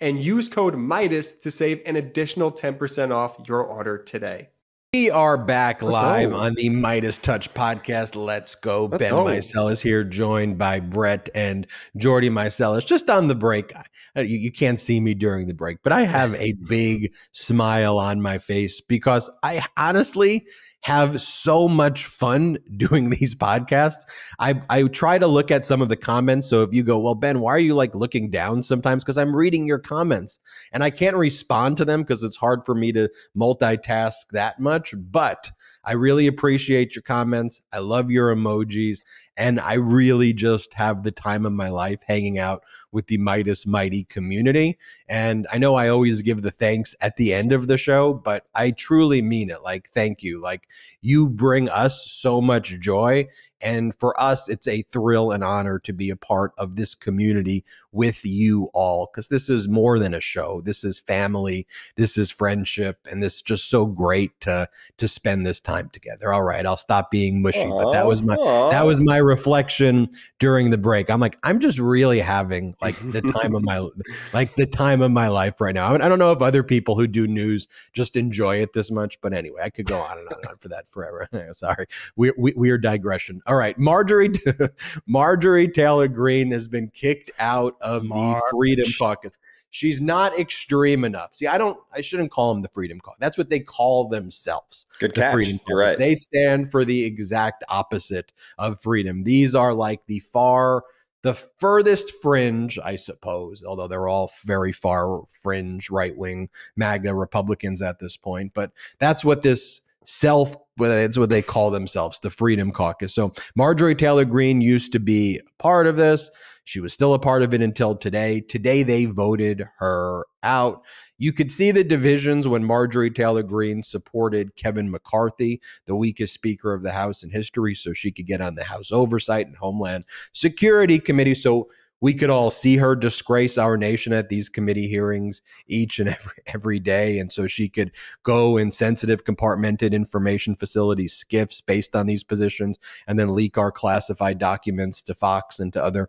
[0.00, 4.48] and use code MEIDAS to save an additional 10% off your order today.
[4.94, 6.38] We are back Let's live go.
[6.38, 8.16] on the MeidasTouch podcast.
[8.16, 8.86] Let's go.
[8.86, 9.28] Let's ben go.
[9.28, 11.66] is here, joined by Brett and
[11.98, 12.86] Jordy Meiselas.
[12.86, 13.70] Just on the break,
[14.16, 18.22] you, you can't see me during the break, but I have a big smile on
[18.22, 20.46] my face because I honestly
[20.82, 24.06] have so much fun doing these podcasts.
[24.38, 26.48] I, I try to look at some of the comments.
[26.48, 29.04] So if you go, well, Ben, why are you like looking down sometimes?
[29.04, 30.40] Because I'm reading your comments
[30.72, 34.94] and I can't respond to them because it's hard for me to multitask that much.
[34.96, 35.50] But
[35.88, 37.62] I really appreciate your comments.
[37.72, 38.98] I love your emojis.
[39.38, 42.62] And I really just have the time of my life hanging out
[42.92, 44.76] with the Meidas Mighty community.
[45.08, 48.44] And I know I always give the thanks at the end of the show, but
[48.54, 49.62] I truly mean it.
[49.62, 50.42] Like, thank you.
[50.42, 50.68] Like,
[51.00, 53.28] you bring us so much joy.
[53.60, 57.64] And for us, it's a thrill and honor to be a part of this community
[57.92, 60.60] with you all, because this is more than a show.
[60.60, 65.46] This is family, this is friendship, and this is just so great to to spend
[65.46, 66.32] this time together.
[66.32, 68.70] All right, I'll stop being mushy, Aww, but that was my Aww.
[68.70, 71.10] that was my reflection during the break.
[71.10, 73.86] I'm like, I'm just really having like the time of my
[74.32, 75.88] like the time of my life right now.
[75.88, 78.90] I, mean, I don't know if other people who do news just enjoy it this
[78.90, 81.28] much, but anyway, I could go on and on, and on for that forever.
[81.52, 81.86] Sorry,
[82.16, 83.40] we, we, weird digression.
[83.48, 84.32] All right, Marjorie
[85.06, 88.42] Marjorie Taylor Greene has been kicked out of March.
[88.50, 89.32] the Freedom Caucus.
[89.70, 91.34] She's not extreme enough.
[91.34, 91.78] See, I don't.
[91.92, 93.18] I shouldn't call them the Freedom Caucus.
[93.18, 94.86] That's what they call themselves.
[95.00, 95.32] Good the catch.
[95.32, 95.96] Freedom You're right.
[95.98, 99.24] They stand for the exact opposite of freedom.
[99.24, 100.84] These are like the far
[101.22, 107.82] the furthest fringe, I suppose, although they're all very far fringe right wing MAGA Republicans
[107.82, 108.52] at this point.
[108.54, 113.14] But that's what this self it's what they call themselves the freedom caucus.
[113.14, 116.30] So marjorie taylor greene used to be part of this.
[116.64, 118.42] She was still a part of it until today.
[118.42, 120.82] Today they voted her out.
[121.16, 126.72] You could see the divisions when marjorie taylor greene supported kevin mccarthy the weakest speaker
[126.72, 130.04] of the house in history so she could get on the house oversight and homeland
[130.32, 131.34] security committee.
[131.34, 131.68] So
[132.00, 136.32] we could all see her disgrace our nation at these committee hearings each and every
[136.46, 137.90] every day and so she could
[138.22, 143.72] go in sensitive compartmented information facilities skiffs based on these positions and then leak our
[143.72, 146.08] classified documents to fox and to other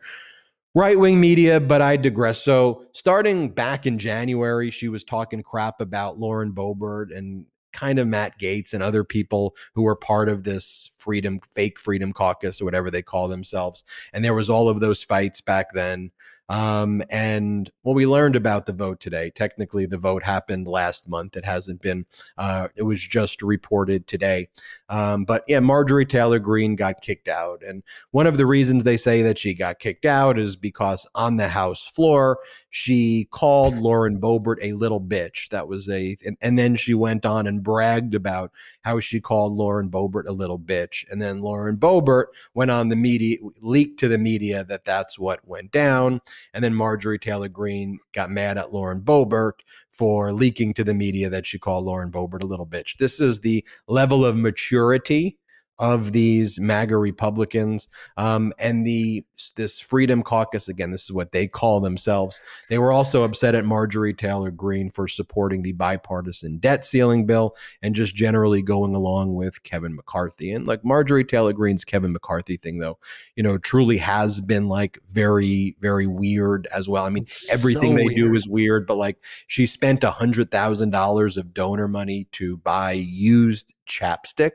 [0.76, 2.44] right-wing media but i digress.
[2.44, 7.46] So starting back in january she was talking crap about lauren boebert and
[7.80, 12.12] kind of Matt Gaetz and other people who were part of this freedom, fake freedom
[12.12, 13.86] caucus or whatever they call themselves.
[14.12, 16.12] And there was all of those fights back then.
[16.50, 21.38] Um, and what we learned about the vote today, technically the vote happened last month.
[21.38, 22.06] It hasn't been,
[22.38, 24.50] uh, it was just reported today.
[24.90, 27.62] Um, but yeah, Marjorie Taylor Greene got kicked out.
[27.64, 31.38] And one of the reasons they say that she got kicked out is because on
[31.38, 32.40] the House floor,
[32.72, 35.50] she called Lauren Boebert a little bitch.
[35.50, 39.54] That was a, and, and then she went on and bragged about how she called
[39.54, 41.06] Lauren Boebert a little bitch.
[41.12, 42.26] And then Lauren Boebert
[42.56, 46.22] went on the media, leaked to the media that that's what went down.
[46.54, 49.60] And then Marjorie Taylor Greene got mad at Lauren Boebert
[49.92, 52.98] for leaking to the media that she called Lauren Boebert a little bitch.
[52.98, 55.38] This is the level of maturity
[55.80, 59.26] of these MAGA Republicans um, and the
[59.56, 60.68] this Freedom Caucus.
[60.68, 62.42] Again, this is what they call themselves.
[62.70, 67.56] They were also upset at Marjorie Taylor Greene for supporting the bipartisan debt ceiling bill
[67.82, 70.52] and just generally going along with Kevin McCarthy.
[70.52, 73.00] And like Marjorie Taylor Greene's Kevin McCarthy thing, though,
[73.36, 77.06] you know, truly has been like very, very weird as well.
[77.06, 78.18] I mean, it's everything so they weird.
[78.18, 79.18] do is weird, but like
[79.48, 84.52] she spent a hundred thousand dollars of donor money to buy used chapstick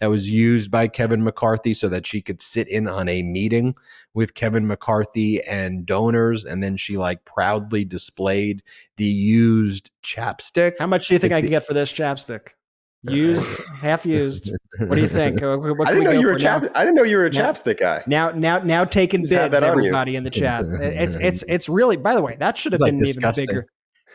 [0.00, 3.74] that was used by Kevin McCarthy so that she could sit in on a meeting
[4.14, 6.44] with Kevin McCarthy and donors.
[6.44, 8.62] And then she like proudly displayed
[8.96, 10.74] the used chapstick.
[10.78, 12.48] How much do you think I could get for this chapstick?
[13.08, 14.50] Used, half used.
[14.80, 15.40] What do you think?
[15.42, 16.62] Uh, what I didn't know you were a chap.
[16.62, 16.68] Now?
[16.74, 18.02] I didn't know you were a now, chapstick guy.
[18.08, 20.64] Now, now, now, taking bids, everybody in the chat.
[20.80, 21.96] It's, it's, it's really.
[21.96, 23.68] By the way, that should have been like even bigger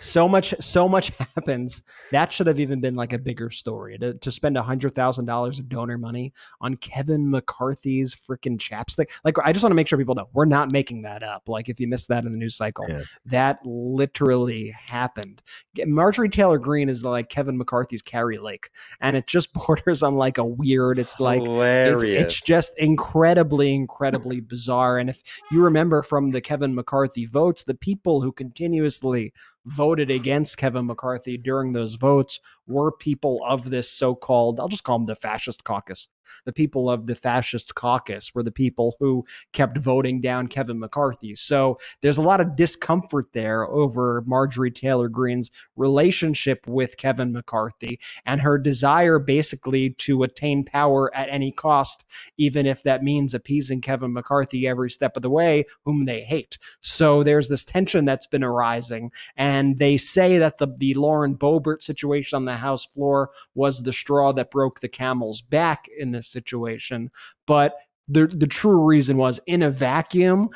[0.03, 1.81] so much so much happens.
[2.11, 3.97] That should have even been like a bigger story.
[3.97, 9.11] To, to spend a hundred thousand dollars of donor money on kevin mccarthy's freaking chapstick.
[9.23, 11.47] Like i just want to make sure people know we're not making that up.
[11.47, 13.01] Like if you missed that in the news cycle yeah.
[13.25, 15.41] that literally happened.
[15.85, 18.69] Marjorie taylor greene is like kevin mccarthy's kari lake
[19.01, 24.39] and it just borders on like a weird it's like it's, it's just incredibly incredibly
[24.41, 24.97] bizarre.
[24.97, 29.33] And if you remember from the kevin mccarthy votes the people who continuously
[29.65, 34.83] voted against Kevin McCarthy during those votes were people of this so called, I'll just
[34.83, 36.07] call them the fascist caucus.
[36.45, 41.35] The people of the fascist caucus were the people who kept voting down Kevin McCarthy.
[41.35, 47.99] So there's a lot of discomfort there over Marjorie Taylor Greene's relationship with Kevin McCarthy
[48.25, 52.05] and her desire basically to attain power at any cost,
[52.37, 56.57] even if that means appeasing Kevin McCarthy every step of the way, whom they hate.
[56.81, 59.11] So there's this tension that's been arising.
[59.35, 63.93] And they say that the, the Lauren Boebert situation on the House floor was the
[63.93, 67.11] straw that broke the camel's back in this situation.
[67.45, 67.75] But
[68.07, 70.49] the the true reason was in a vacuum,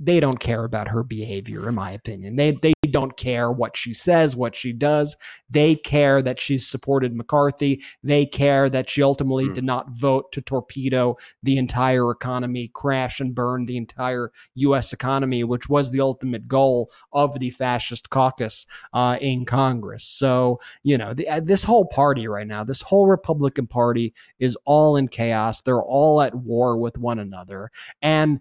[0.00, 2.36] they don't care about her behavior in my opinion.
[2.36, 5.16] They they don't care what she says what she does.
[5.50, 7.82] They care that she's supported mccarthy.
[8.02, 9.54] They care that she ultimately mm.
[9.54, 15.42] did not vote to torpedo the entire economy crash and burn the entire us economy
[15.44, 20.04] which was the ultimate goal of the fascist caucus uh, in congress.
[20.04, 24.56] So you know the, uh, this whole party right now this whole republican party is
[24.64, 25.62] all in chaos.
[25.62, 27.70] They're all at war with one another.
[28.02, 28.40] And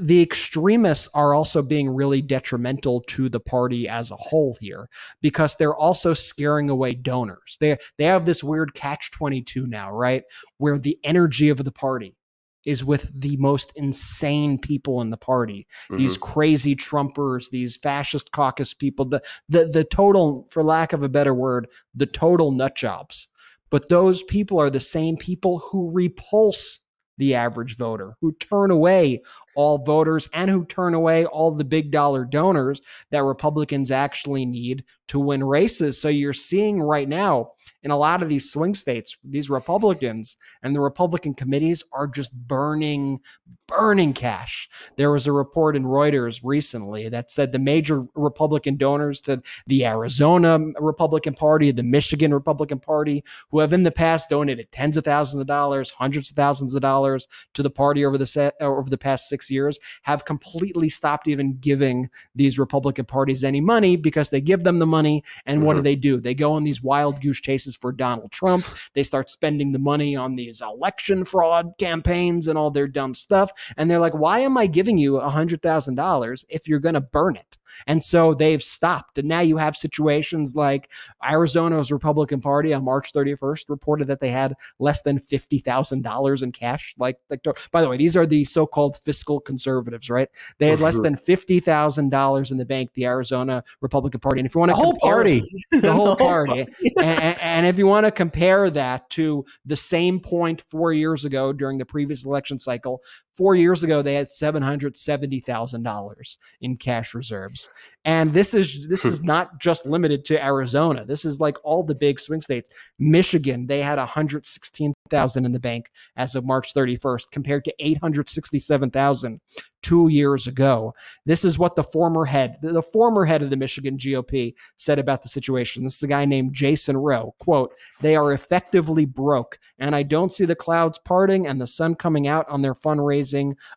[0.00, 4.88] the extremists are also being really detrimental to the party as a whole here
[5.20, 7.56] because they're also scaring away donors.
[7.60, 10.24] They they have this weird catch 22 now, right?
[10.58, 12.16] Where the energy of the party
[12.64, 15.66] is with the most insane people in the party.
[15.84, 15.96] Mm-hmm.
[15.96, 21.08] These crazy Trumpers, these fascist caucus people, the the the total for lack of a
[21.08, 23.28] better word, the total nut jobs.
[23.70, 26.80] But those people are the same people who repulse
[27.18, 29.22] the average voter, who turn away
[29.54, 34.84] all voters and who turn away all the big dollar donors that Republicans actually need
[35.08, 36.00] to win races.
[36.00, 37.52] So you're seeing right now
[37.82, 42.34] in a lot of these swing states, these Republicans and the Republican committees are just
[42.34, 43.20] burning,
[43.66, 44.68] burning cash.
[44.96, 49.84] There was a report in Reuters recently that said the major Republican donors to the
[49.84, 55.04] Arizona Republican Party, the Michigan Republican Party, who have in the past donated tens of
[55.04, 58.88] thousands of dollars, hundreds of thousands of dollars to the party over the set, over
[58.88, 64.30] the past six years, have completely stopped even giving these Republican parties any money because
[64.30, 65.66] they give them the money, and mm-hmm.
[65.66, 65.84] what do mm-hmm.
[65.84, 66.20] they do?
[66.20, 68.66] They go on these wild goose chases for Donald Trump.
[68.94, 73.50] They start spending the money on these election fraud campaigns and all their dumb stuff.
[73.76, 77.36] And they're like, why am I giving you a $100,000 if you're going to burn
[77.36, 77.56] it?
[77.86, 79.18] And so they've stopped.
[79.18, 80.90] And now you have situations like
[81.24, 86.94] Arizona's Republican Party on March 31st reported that they had less than $50,000 in cash.
[86.98, 90.28] Like, like, by the way, these are the so called fiscal conservatives, right?
[90.58, 94.40] They had less than $50,000 in the bank, the Arizona Republican Party.
[94.40, 96.66] And if you want to the whole party, the whole party,
[96.98, 101.52] and, and if you want to compare that to the same point four years ago
[101.52, 103.00] during the previous election cycle,
[103.36, 107.68] four years ago they had seven hundred seventy thousand dollars in cash reserves,
[108.04, 109.08] and this is this hmm.
[109.08, 111.04] is not just limited to Arizona.
[111.04, 112.70] This is like all the big swing states.
[112.98, 117.30] Michigan they had one hundred sixteen thousand in the bank as of March thirty first,
[117.30, 119.40] compared to eight hundred sixty seven thousand
[119.86, 120.92] two years ago.
[121.26, 125.22] This is what the former head, the former head of the Michigan GOP said about
[125.22, 125.84] the situation.
[125.84, 127.36] This is a guy named Jason Roe.
[127.38, 131.94] Quote, they are effectively broke, and I don't see the clouds parting and the sun
[131.94, 133.25] coming out on their fundraising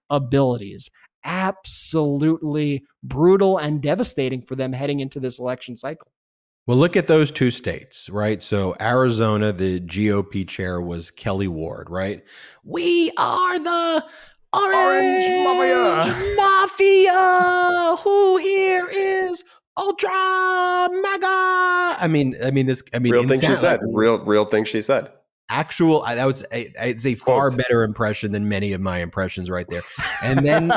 [0.09, 0.89] abilities.
[1.23, 6.11] Absolutely brutal and devastating for them heading into this election cycle.
[6.67, 8.43] Well, look at those two states, right?
[8.43, 12.23] So, Arizona, the GOP chair was Kelli Ward, right?
[12.63, 14.05] We are the
[14.53, 16.35] Orange, Orange Mafia.
[16.37, 17.95] Mafia.
[18.03, 19.43] Who here is
[19.77, 20.09] Ultra
[20.91, 21.97] MAGA?
[22.01, 22.83] I mean, I mean, this.
[22.93, 23.79] I mean, real thing she said.
[23.83, 25.11] Real, real thing she said.
[25.49, 29.67] Actual, that was a, it's a far better impression than many of my impressions right
[29.69, 29.81] there.
[30.23, 30.71] And then,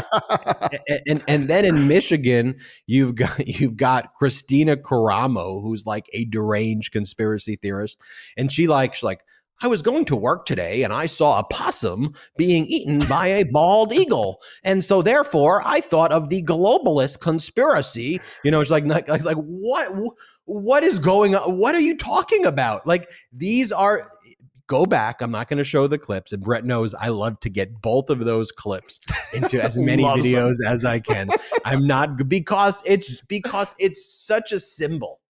[1.06, 2.56] and and then in Michigan,
[2.86, 8.00] you've got you've got Kristina Karamo, who's like a deranged conspiracy theorist,
[8.36, 9.20] and she like she's like
[9.62, 13.44] I was going to work today and I saw a possum being eaten by a
[13.44, 14.40] bald eagle.
[14.64, 18.20] And so therefore I thought of the globalist conspiracy.
[18.42, 19.92] You know, it's like, like, like what,
[20.46, 21.58] what is going on?
[21.58, 22.88] What are you talking about?
[22.88, 24.02] Like these are
[24.66, 25.20] go back.
[25.20, 26.32] I'm not going to show the clips.
[26.32, 29.00] And Brett knows I love to get both of those clips
[29.32, 30.72] into as many videos them.
[30.72, 31.28] as I can.
[31.64, 35.20] I'm not because it's because it's such a symbol.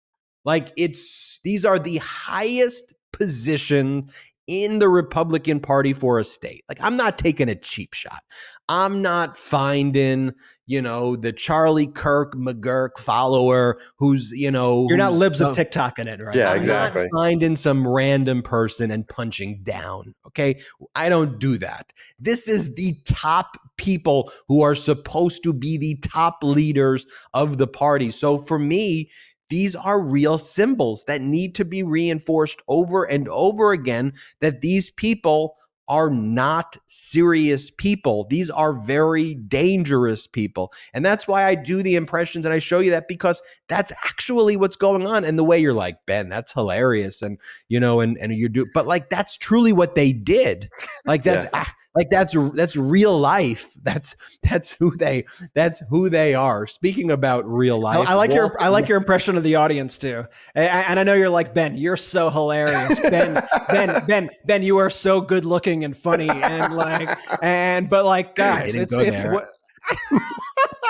[0.45, 4.11] Like it's these are the highest position
[4.53, 6.63] in the Republican Party for a state.
[6.69, 8.23] Like, I'm not taking a cheap shot.
[8.69, 10.33] I'm not finding,
[10.67, 15.99] you know, the Charlie Kirk McGurk follower who's, you know, you're not libs of TikTok
[15.99, 16.37] in it, right?
[16.37, 17.09] Yeah, I'm exactly.
[17.15, 20.15] finding some random person and punching down.
[20.27, 20.61] Okay.
[20.95, 21.95] I don't do that.
[22.19, 27.67] This is the top people who are supposed to be the top leaders of the
[27.67, 28.11] party.
[28.11, 29.11] So for me,
[29.53, 34.89] these are real symbols that need to be reinforced over and over again that these
[34.89, 35.57] people
[35.89, 38.27] are not serious people.
[38.31, 40.73] These are very dangerous people.
[40.95, 44.57] And that's why I do the impressions and I show you that because that's actually
[44.57, 45.23] what's going on.
[45.23, 47.21] And the way you're like, Ben, that's hilarious.
[47.21, 47.37] And,
[47.69, 50.71] you know, and, and you do, but like, that's truly what they did.
[51.05, 51.67] Like, that's, yeah.
[51.95, 53.75] Like that's that's real life.
[53.83, 56.67] That's that's who they that's who they are.
[56.67, 59.99] Speaking about real life, I, I like your I like your impression of the audience
[59.99, 60.25] too.
[60.55, 61.77] And, and, I know you're like Ben.
[61.77, 63.43] You're so hilarious, Ben.
[63.69, 64.63] ben Ben Ben.
[64.63, 69.23] You are so good looking and funny and like and but like guys, it's it's
[69.23, 69.51] what.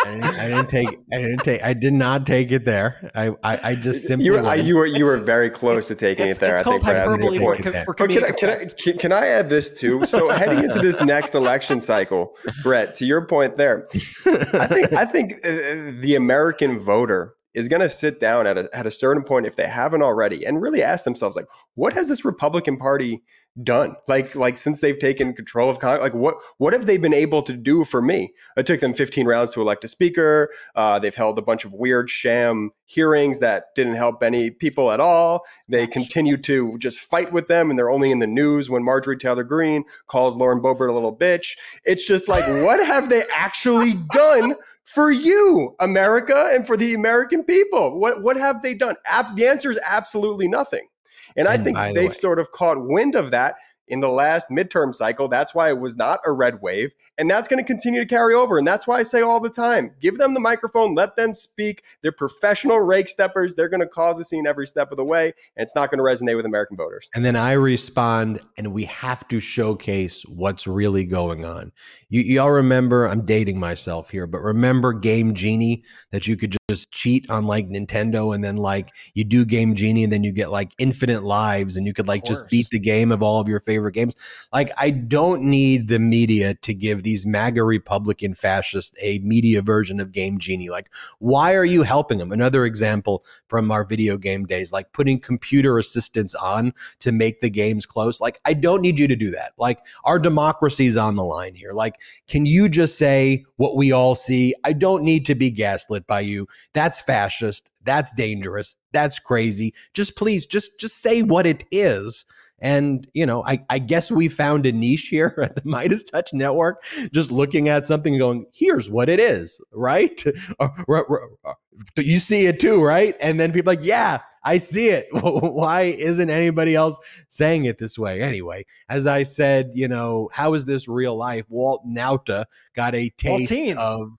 [0.04, 0.88] I, didn't, I didn't, take.
[1.12, 1.62] I didn't take.
[1.62, 3.10] I did not take it there.
[3.14, 3.28] I.
[3.42, 4.26] I, I just simply.
[4.26, 4.56] You were.
[4.56, 4.86] You were.
[4.86, 6.56] You were very close to taking it there.
[6.56, 9.28] It's I called think hyperbole for, for, for can, I, can, I, can, can I
[9.28, 10.04] add this too?
[10.04, 13.86] So heading into this next election cycle, Brett, to your point there,
[14.26, 14.92] I think.
[14.92, 18.90] I think uh, the American voter is going to sit down at a at a
[18.90, 22.76] certain point if they haven't already and really ask themselves like, what has this Republican
[22.76, 23.22] Party
[23.62, 23.96] done.
[24.08, 27.42] Like like since they've taken control of Congress like what what have they been able
[27.42, 28.32] to do for me?
[28.56, 30.50] It took them 15 rounds to elect a speaker.
[30.74, 35.00] Uh, they've held a bunch of weird sham hearings that didn't help any people at
[35.00, 35.44] all.
[35.68, 39.18] They continue to just fight with them and they're only in the news when marjorie
[39.18, 41.56] taylor greene calls lauren boebert a little bitch.
[41.84, 47.44] It's just like what have they actually done for you america and for the american
[47.44, 48.00] people?
[48.00, 48.96] What what have they done?
[49.06, 50.88] Ab- the answer is absolutely nothing
[51.36, 52.14] and, I think they've way.
[52.14, 53.56] sort of caught wind of that
[53.88, 55.28] in the last midterm cycle.
[55.28, 56.92] That's why it was not a red wave.
[57.18, 58.56] And that's going to continue to carry over.
[58.56, 61.84] And that's why I say all the time give them the microphone, let them speak.
[62.02, 63.54] They're professional rake steppers.
[63.54, 65.26] They're going to cause a scene every step of the way.
[65.56, 67.10] And it's not going to resonate with American voters.
[67.14, 71.72] And then I respond, and we have to showcase what's really going on.
[72.08, 76.61] You, y'all remember, I'm dating myself here, but remember Game Genie that you could just
[76.86, 80.50] cheat on like Nintendo and then like you do Game Genie and then you get
[80.50, 83.60] like infinite lives and you could like just beat the game of all of your
[83.60, 84.14] favorite games.
[84.52, 90.00] Like, I don't need the media to give these MAGA Republican fascists a media version
[90.00, 90.70] of Game Genie.
[90.70, 92.32] Like, why are you helping them?
[92.32, 97.50] Another example from our video game days, like putting computer assistants on to make the
[97.50, 98.20] games close.
[98.20, 99.52] Like, I don't need you to do that.
[99.56, 101.72] Like, our democracy is on the line here.
[101.72, 101.96] Like,
[102.28, 104.54] can you just say what we all see?
[104.64, 106.46] I don't need to be gaslit by you.
[106.74, 107.70] That's fascist.
[107.84, 108.76] That's dangerous.
[108.92, 109.74] That's crazy.
[109.94, 112.24] Just please, just just say what it is
[112.62, 116.82] and, you know, I, I guess we found a niche here at the MeidasTouch Network,
[117.12, 120.24] just looking at something and going, here's what it is, right?
[120.60, 121.54] Uh, uh,
[121.96, 123.16] you see it too, right?
[123.20, 125.08] And then people like, yeah, I see it.
[125.12, 126.98] Why isn't anybody else
[127.28, 128.20] saying it this way?
[128.20, 131.46] Anyway, as I said, you know, how is this real life?
[131.48, 132.44] Walt Nauta
[132.76, 133.76] got a taste Waltine.
[133.76, 134.12] of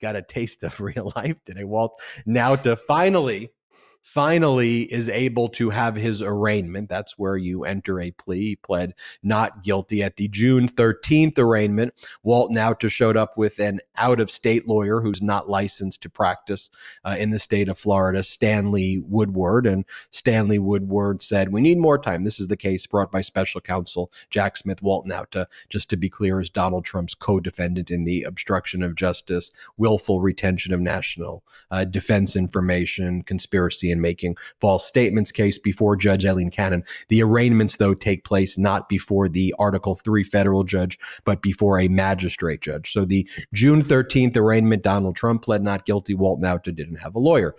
[0.00, 1.64] got a taste of real life today.
[1.64, 3.50] Walt Nauta finally
[4.02, 6.88] finally is able to have his arraignment.
[6.88, 8.40] That's where you enter a plea.
[8.40, 11.94] He pled not guilty at the June 13th arraignment.
[12.22, 16.70] Walt Nauta showed up with an out of state lawyer who's not licensed to practice
[17.04, 19.66] uh, in the state of Florida, Stanley Woodward.
[19.66, 22.24] And Stanley Woodward said, We need more time.
[22.24, 24.82] This is the case brought by special counsel Jack Smith.
[24.82, 28.94] Walt Nauta, just to be clear, is Donald Trump's co defendant in the obstruction of
[28.94, 35.96] justice, willful retention of national uh, defense information, conspiracy and making false statements case before
[35.96, 36.84] Judge Aileen Cannon.
[37.08, 41.88] The arraignments, though, take place not before the Article 3 federal judge, but before a
[41.88, 42.92] magistrate judge.
[42.92, 46.14] So the June 13th arraignment, Donald Trump pled not guilty.
[46.14, 47.54] Walton Nauta didn't have a lawyer.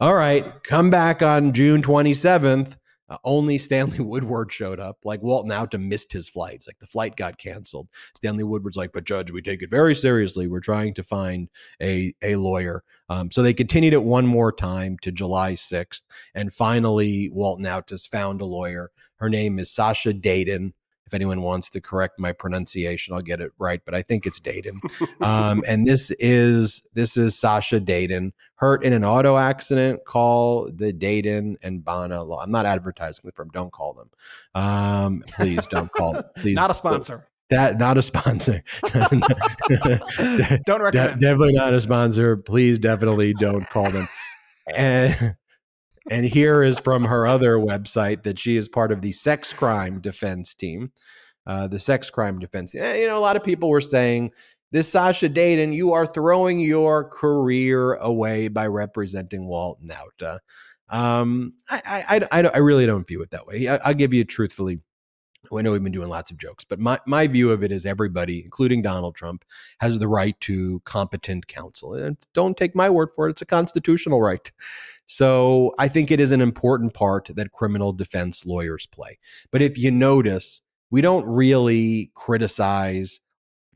[0.00, 2.76] All right, come back on June 27th.
[3.08, 4.98] Uh, only Stanley Woodward showed up.
[5.04, 6.66] Like Walton Nauta missed his flights.
[6.66, 7.88] Like the flight got canceled.
[8.16, 10.46] Stanley Woodward's like, but Judge, we take it very seriously.
[10.46, 11.48] We're trying to find
[11.82, 12.82] a a lawyer.
[13.08, 16.02] Um, so they continued it one more time to July 6th.
[16.34, 18.90] And finally, Walt Nauta's found a lawyer.
[19.16, 20.74] Her name is Sasha Dayton.
[21.06, 24.40] If anyone wants to correct my pronunciation, I'll get it right, but I think it's
[24.40, 24.80] Dayton.
[25.20, 30.00] um, and this is this is Sasha Dayton hurt in an auto accident.
[30.06, 32.40] Call the Dayton and Bana law.
[32.42, 33.50] I'm not advertising the firm.
[33.52, 34.10] Don't call them.
[34.54, 36.14] Um, please don't call.
[36.14, 36.24] Them.
[36.36, 37.26] Please, not a sponsor.
[37.50, 38.62] That not a sponsor.
[38.92, 41.20] don't recommend.
[41.20, 42.38] De- definitely not a sponsor.
[42.38, 44.08] Please, definitely don't call them.
[44.74, 45.36] And
[46.10, 50.00] and here is from her other website that she is part of the sex crime
[50.00, 50.92] defense team.
[51.46, 52.74] Uh, the sex crime defense.
[52.74, 54.30] Eh, you know, a lot of people were saying
[54.72, 60.38] this Sasha Dedan, you are throwing your career away by representing Walt Nauta.
[60.88, 63.68] Um, I, I, I, I, really don't view it that way.
[63.68, 64.80] I, will give you truthfully.
[65.52, 67.86] I know we've been doing lots of jokes, but my, my view of it is
[67.86, 69.44] everybody, including Donald Trump,
[69.80, 71.94] has the right to competent counsel.
[71.94, 74.50] And don't take my word for it, it's a constitutional right.
[75.06, 79.18] So I think it is an important part that criminal defense lawyers play.
[79.50, 83.20] But if you notice, we don't really criticize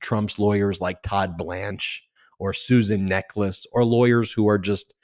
[0.00, 2.04] Trump's lawyers like Todd Blanche
[2.38, 4.94] or Susan Necheles or lawyers who are just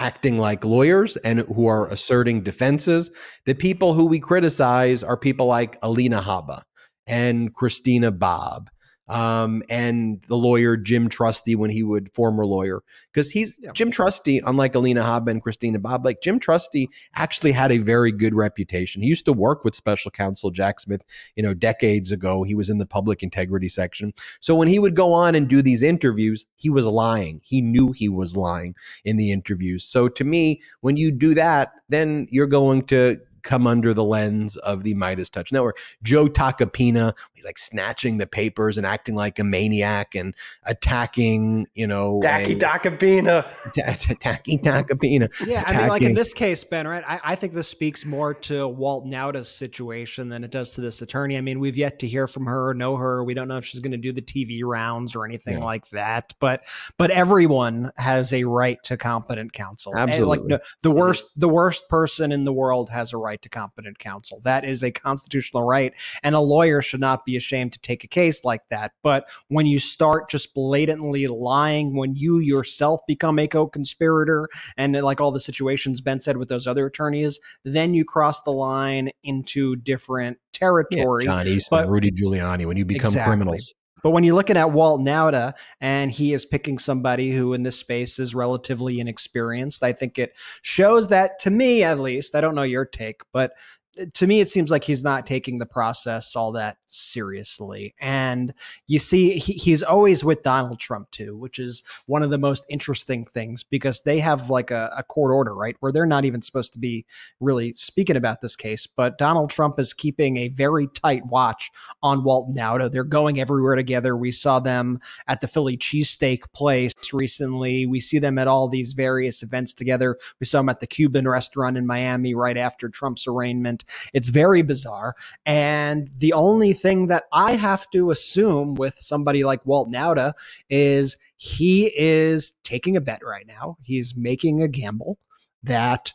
[0.00, 3.10] acting like lawyers and who are asserting defenses.
[3.46, 6.62] The people who we criticize are people like Alina Habba
[7.06, 8.70] and Christina Bobb
[9.08, 12.82] um, and the lawyer Jim Trusty when he would former lawyer
[13.12, 13.72] because he's yeah.
[13.72, 18.12] Jim Trusty, unlike Alina Habba and Christina Bobb, like Jim Trusty actually had a very
[18.12, 19.02] good reputation.
[19.02, 21.04] He used to work with special counsel Jack Smith,
[21.36, 22.42] you know, decades ago.
[22.42, 24.12] He was in the public integrity section.
[24.40, 27.40] So when he would go on and do these interviews, he was lying.
[27.44, 29.84] He knew he was lying in the interviews.
[29.84, 34.56] So to me, when you do that, then you're going to come under the lens
[34.58, 35.78] of the MeidasTouch Network.
[36.02, 40.34] Joe Tacopina, he's like snatching the papers and acting like a maniac and
[40.64, 43.46] attacking, you know, Tacky Tacopina.
[44.20, 45.32] Tacky Tacopina.
[45.46, 47.02] Yeah, I mean, like in this case, Ben, right?
[47.08, 51.00] I, I think this speaks more to Walt Nauta's situation than it does to this
[51.00, 51.38] attorney.
[51.38, 53.24] I mean, we've yet to hear from her, know her.
[53.24, 55.64] We don't know if she's going to do the TV rounds or anything yeah.
[55.64, 56.34] like that.
[56.38, 56.66] But
[56.98, 59.94] but everyone has a right to competent counsel.
[59.96, 60.36] Absolutely.
[60.36, 63.42] And like the, the worst the worst person in the world has a right right
[63.42, 64.40] to competent counsel.
[64.42, 65.92] That is a constitutional right.
[66.22, 68.92] And a lawyer should not be ashamed to take a case like that.
[69.02, 74.94] But when you start just blatantly lying, when you yourself become a co conspirator, and
[74.94, 79.10] like all the situations Ben said with those other attorneys, then you cross the line
[79.22, 81.24] into different territory.
[81.24, 83.36] Yeah, John Eastman, but, Rudy Giuliani, when you become exactly.
[83.36, 83.74] criminals.
[84.02, 87.78] But when you're looking at Walt Nauta and he is picking somebody who in this
[87.78, 92.54] space is relatively inexperienced, I think it shows that to me at least, I don't
[92.54, 93.52] know your take, but
[94.00, 97.94] uh, to me, it seems like he's not taking the process all that seriously.
[98.00, 98.54] And
[98.86, 102.64] you see, he, he's always with Donald Trump too, which is one of the most
[102.68, 105.76] interesting things because they have like a, a, court order, right?
[105.80, 107.06] Where they're not even supposed to be
[107.40, 108.86] really speaking about this case.
[108.86, 111.70] But Donald Trump is keeping a very tight watch
[112.02, 112.90] on Walt Nauta.
[112.90, 114.16] They're going everywhere together.
[114.16, 117.86] We saw them at the Philly cheesesteak place recently.
[117.86, 120.18] We see them at all these various events together.
[120.40, 123.84] We saw them at the Cuban restaurant in Miami right after Trump's arraignment.
[124.12, 125.14] It's very bizarre.
[125.46, 130.32] And the only thing that I have to assume with somebody like Walt Nauta
[130.70, 133.76] is he is taking a bet right now.
[133.82, 135.18] He's making a gamble
[135.62, 136.12] that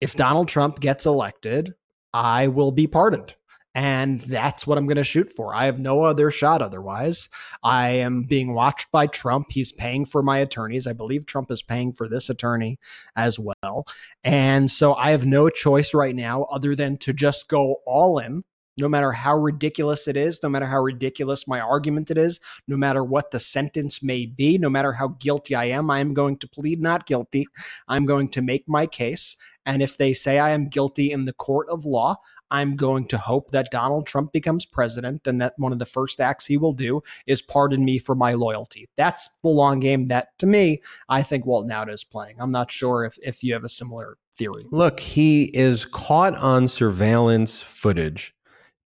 [0.00, 1.74] if Donald Trump gets elected,
[2.12, 3.34] I will be pardoned.
[3.74, 5.54] And that's what I'm going to shoot for.
[5.54, 7.28] I have no other shot otherwise.
[7.62, 9.48] I am being watched by Trump.
[9.50, 10.86] He's paying for my attorneys.
[10.86, 12.78] I believe Trump is paying for this attorney
[13.14, 13.86] as well.
[14.24, 18.44] And so I have no choice right now other than to just go all in
[18.76, 22.76] no matter how ridiculous it is, no matter how ridiculous my argument it is, no
[22.76, 26.36] matter what the sentence may be, no matter how guilty I am, I am going
[26.38, 27.46] to plead not guilty.
[27.88, 29.36] I'm going to make my case.
[29.64, 32.16] And if they say I am guilty in the court of law,
[32.50, 36.20] I'm going to hope that Donald Trump becomes president and that one of the first
[36.20, 38.88] acts he will do is pardon me for my loyalty.
[38.96, 42.36] That's the long game that, to me, I think Walt Nauta is playing.
[42.38, 44.66] I'm not sure if, if you have a similar theory.
[44.70, 48.35] Look, he is caught on surveillance footage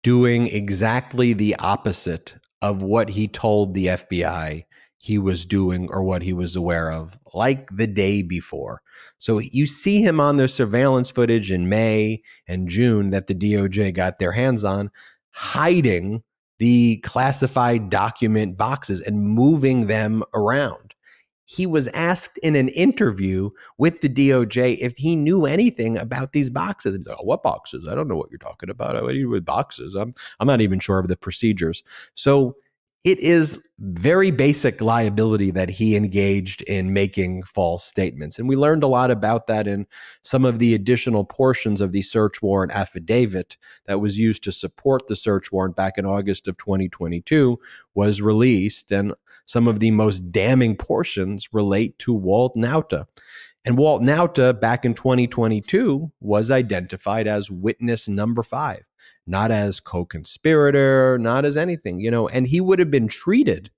[0.02, 4.64] doing exactly the opposite of what he told the FBI
[5.02, 8.82] he was doing or what he was aware of, like the day before.
[9.18, 13.94] So you see him on the surveillance footage in May and June that the DOJ
[13.94, 14.90] got their hands on,
[15.30, 16.22] hiding
[16.58, 20.89] the classified document boxes and moving them around
[21.50, 26.48] he was asked in an interview with the DOJ if he knew anything about these
[26.48, 26.94] boxes.
[26.94, 27.88] He's like, oh, what boxes?
[27.90, 28.94] I don't know what you're talking about.
[28.94, 29.96] I do with boxes.
[29.96, 31.82] I'm I'm not even sure of the procedures.
[32.14, 32.54] So
[33.02, 38.38] it is very basic liability that he engaged in making false statements.
[38.38, 39.88] And we learned a lot about that in
[40.22, 45.08] some of the additional portions of the search warrant affidavit that was used to support
[45.08, 47.58] the search warrant back in August of 2022
[47.94, 48.92] was released.
[48.92, 49.14] And
[49.50, 53.06] some of the most damning portions relate to Walt Nauta.
[53.64, 58.84] And Walt Nauta back in 2022 was identified as witness number five
[59.26, 63.70] not as co-conspirator, not as anything, you know, and he would have been treated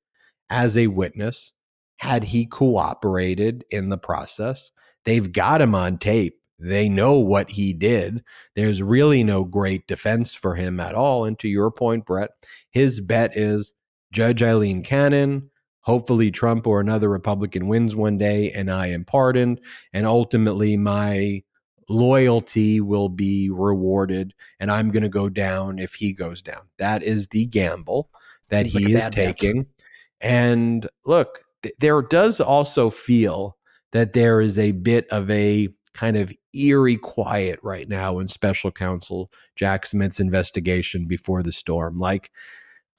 [0.49, 1.53] as a witness
[1.99, 4.73] had he cooperated in the process.
[5.05, 6.39] They've got him on tape.
[6.59, 8.25] They know what he did.
[8.57, 11.25] There's really no great defense for him at all.
[11.25, 12.31] And to your point, Brett,
[12.71, 13.75] his bet is
[14.13, 15.51] Judge Aileen Cannon.
[15.83, 19.61] Hopefully, Trump or another Republican wins one day and I am pardoned.
[19.93, 21.43] And ultimately, my
[21.89, 26.63] loyalty will be rewarded and I'm going to go down if he goes down.
[26.79, 28.11] That is the gamble
[28.51, 29.63] that Seems he like is taking.
[29.63, 29.73] Bet.
[30.21, 33.57] And look, th- there does also feel
[33.91, 38.71] that there is a bit of a kind of eerie quiet right now in special
[38.71, 41.99] counsel Jack Smith's investigation before the storm.
[41.99, 42.31] Like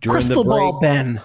[0.00, 1.20] During Crystal ball, Ben.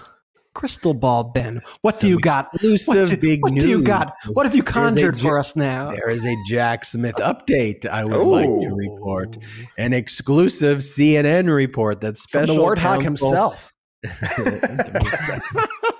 [0.52, 1.60] Crystal ball, Ben.
[1.82, 2.50] What do you got?
[2.54, 3.62] Exclusive what do, big what news.
[3.62, 4.12] do you got?
[4.32, 5.90] What have you conjured for us now?
[5.90, 7.86] There is a Jack Smith update.
[7.86, 9.38] I would like to report
[9.78, 13.72] an exclusive CNN report that special From the warthog himself.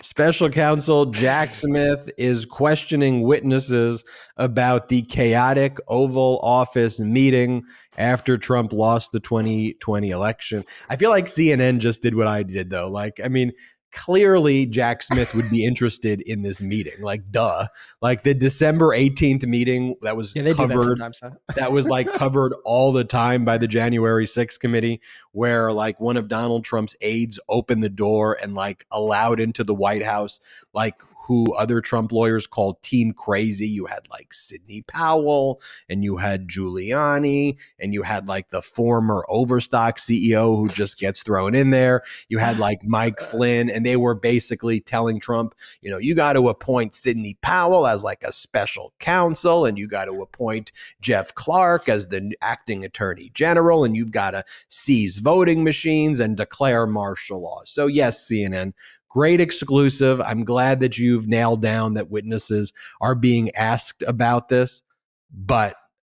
[0.00, 4.04] Special counsel Jack Smith is questioning witnesses
[4.36, 7.64] about the chaotic Oval Office meeting
[7.96, 10.64] after Trump lost the 2020 election.
[10.88, 12.88] I feel like CNN just did what I did, though.
[12.88, 13.52] Like, I mean,
[13.92, 17.00] clearly Jack Smith would be interested in this meeting.
[17.00, 17.66] Like, duh.
[18.00, 20.98] Like the December 18th meeting that was yeah, covered.
[20.98, 21.30] That, huh?
[21.56, 25.00] that was like covered all the time by the January 6th committee,
[25.32, 29.74] where like one of Donald Trump's aides opened the door and like allowed into the
[29.74, 30.40] White House
[30.72, 33.68] like who other Trump lawyers called team crazy.
[33.68, 39.26] You had like Sidney Powell and you had Giuliani and you had like the former
[39.28, 42.02] Overstock CEO who just gets thrown in there.
[42.30, 46.32] You had like Mike Flynn and they were basically telling Trump, you know, you got
[46.32, 50.72] to appoint Sidney Powell as like a special counsel and you got to appoint
[51.02, 56.38] Jeff Clark as the acting attorney general and you've got to seize voting machines and
[56.38, 57.60] declare martial law.
[57.66, 58.72] So yes, CNN,
[59.08, 60.20] Great exclusive.
[60.20, 64.82] I'm glad that you've nailed down that witnesses are being asked about this.
[65.32, 65.76] But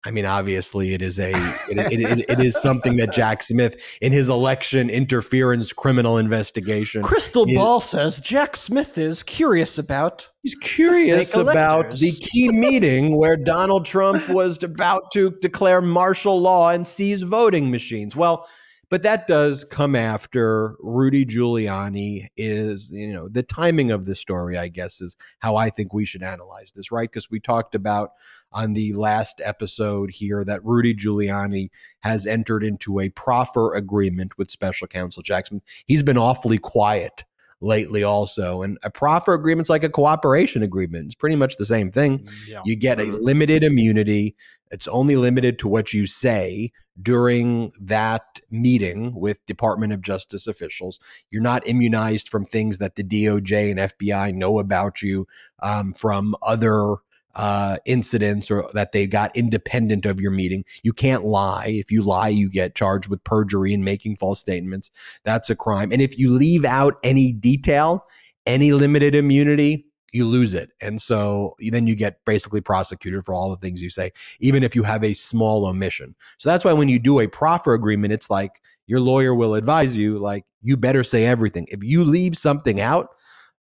[0.06, 1.32] I mean, obviously, it is a
[1.68, 7.02] it, it, it, it is something that Jack Smith in his election interference criminal investigation.
[7.02, 10.30] Crystal is, Ball says Jack Smith is curious about.
[10.42, 16.70] He's curious about the key meeting where Donald Trump was about to declare martial law
[16.70, 18.14] and seize voting machines.
[18.14, 18.48] Well,
[18.90, 24.56] but that does come after Rudy Giuliani is, you know, the timing of the story,
[24.56, 27.10] I guess, is how I think we should analyze this, right?
[27.10, 28.12] Because we talked about
[28.52, 31.68] on the last episode here that Rudy Giuliani
[32.00, 35.62] has entered into a proffer agreement with special counsel Jack Smith.
[35.86, 37.24] He's been awfully quiet
[37.60, 41.90] lately also and a proffer agreement's like a cooperation agreement it's pretty much the same
[41.90, 42.62] thing yeah.
[42.64, 43.16] you get a mm-hmm.
[43.16, 44.36] limited immunity
[44.70, 46.70] it's only limited to what you say
[47.00, 50.98] during that meeting with Department of Justice officials.
[51.30, 55.26] You're not immunized from things that the DOJ and FBI know about you
[55.60, 56.96] um, from other
[57.34, 60.64] uh, incidents or that they got independent of your meeting.
[60.82, 61.68] You can't lie.
[61.68, 64.90] If you lie, you get charged with perjury and making false statements.
[65.24, 65.92] That's a crime.
[65.92, 68.04] And if you leave out any detail,
[68.44, 70.70] any limited immunity, you lose it.
[70.80, 74.74] And so then you get basically prosecuted for all the things you say, even if
[74.74, 76.14] you have a small omission.
[76.38, 79.96] So that's why when you do a proffer agreement, it's like your lawyer will advise
[79.96, 81.66] you, like, you better say everything.
[81.70, 83.10] If you leave something out,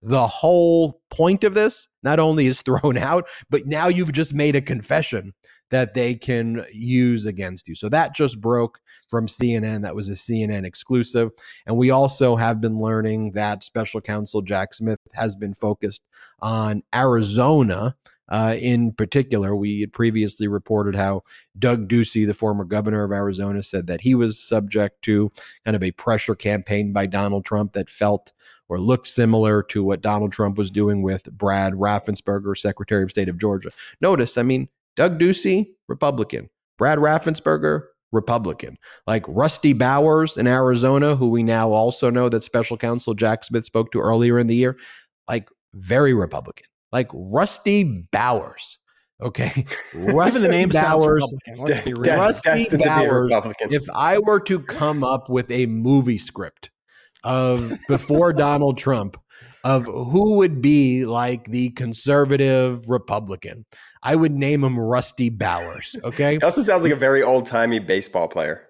[0.02, 4.56] the whole point of this not only is thrown out, but now you've just made
[4.56, 5.34] a confession
[5.70, 7.74] that they can use against you.
[7.74, 9.82] So that just broke from CNN.
[9.82, 11.30] That was a CNN exclusive.
[11.66, 16.02] And we also have been learning that special counsel Jack Smith has been focused
[16.40, 17.96] on Arizona.
[18.30, 21.22] Uh, in particular, we had previously reported how
[21.58, 25.32] Doug Ducey, the former governor of Arizona, said that he was subject to
[25.64, 28.34] kind of a pressure campaign by Donald Trump that felt
[28.68, 33.30] or looked similar to what Donald Trump was doing with Brad Raffensperger, Secretary of State
[33.30, 33.70] of Georgia.
[34.02, 36.50] Notice, I mean, Doug Ducey, Republican.
[36.76, 38.76] Brad Raffensperger, Republican.
[39.06, 43.64] Like Rusty Bowers in Arizona, who we now also know that special counsel Jack Smith
[43.64, 44.76] spoke to earlier in the year,
[45.28, 46.66] like very Republican.
[46.90, 48.78] Like Rusty Bowers.
[49.22, 49.66] Okay.
[49.94, 51.30] Rusty the name Bowers.
[51.56, 52.16] Let's be real.
[52.16, 53.32] Rusty Bowers.
[53.70, 56.70] If I were to come up with a movie script
[57.22, 59.16] of before Donald Trump
[59.64, 63.64] of who would be like the conservative Republican.
[64.02, 65.96] I would name him Rusty Bowers.
[66.04, 66.34] Okay.
[66.34, 68.67] He also sounds like a very old timey baseball player.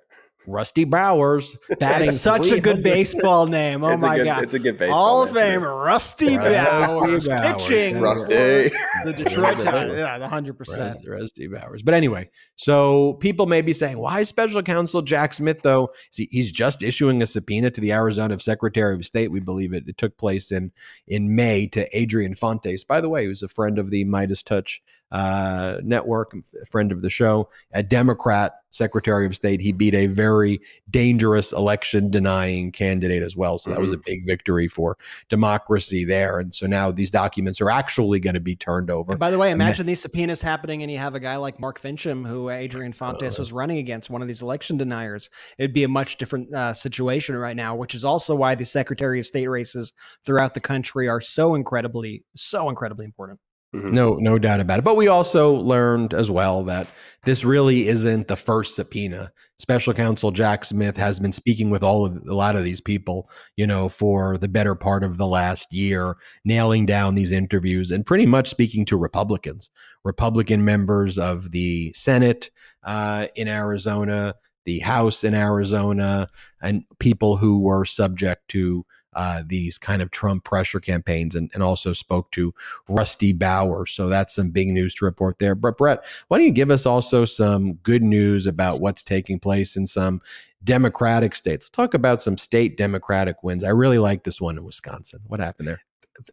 [0.48, 3.84] Rusty Bowers batting such a good baseball name.
[3.84, 4.42] Oh it's my good, god!
[4.44, 4.96] It's a good baseball.
[4.96, 8.00] Hall of Fame, Rusty Bowers, Bowers pitching.
[8.00, 8.70] Rusty,
[9.04, 9.98] the Detroit Tigers.
[9.98, 11.00] Yeah, the hundred percent.
[11.06, 11.82] Rusty Bowers.
[11.82, 15.90] But anyway, so people may be saying, why Special Counsel Jack Smith though?
[16.10, 19.30] See, he's just issuing a subpoena to the Arizona Secretary of State.
[19.30, 19.84] We believe it.
[19.86, 20.72] It took place in
[21.06, 22.84] in May to Adrian Fontes.
[22.84, 24.78] By the way, who's a friend of the MeidasTouch
[25.10, 26.34] uh, network,
[26.66, 29.60] friend of the show, a Democrat Secretary of State.
[29.60, 33.58] He beat a very dangerous election denying candidate as well.
[33.58, 33.82] So that mm-hmm.
[33.82, 34.04] was a mm-hmm.
[34.04, 34.96] big victory for
[35.28, 36.38] democracy there.
[36.38, 39.12] And so now these documents are actually going to be turned over.
[39.12, 41.80] And by the way, imagine these subpoenas happening and you have a guy like Mark
[41.80, 45.30] Finchem, who Adrian Fontes uh, was running against, one of these election deniers.
[45.58, 49.20] It'd be a much different uh, situation right now, which is also why the Secretary
[49.20, 49.92] of State races
[50.24, 53.40] throughout the country are so incredibly, so incredibly important.
[53.74, 53.92] Mm-hmm.
[53.92, 54.84] No, no doubt about it.
[54.84, 56.88] But we also learned as well that
[57.24, 59.30] this really isn't the first subpoena.
[59.58, 63.28] Special counsel Jack Smith has been speaking with all of a lot of these people,
[63.56, 66.16] you know, for the better part of the last year,
[66.46, 69.68] nailing down these interviews and pretty much speaking to Republicans,
[70.02, 72.50] Republican members of the Senate
[72.84, 76.28] uh, in Arizona, the House in Arizona,
[76.62, 78.86] and people who were subject to
[79.18, 82.54] uh, these kind of Trump pressure campaigns and, and also spoke to
[82.88, 83.90] Rusty Bowers.
[83.90, 85.56] So that's some big news to report there.
[85.56, 89.76] But Brett, why don't you give us also some good news about what's taking place
[89.76, 90.22] in some
[90.62, 91.64] Democratic states?
[91.64, 93.64] Let's talk about some state Democratic wins.
[93.64, 95.20] I really like this one in Wisconsin.
[95.26, 95.82] What happened there?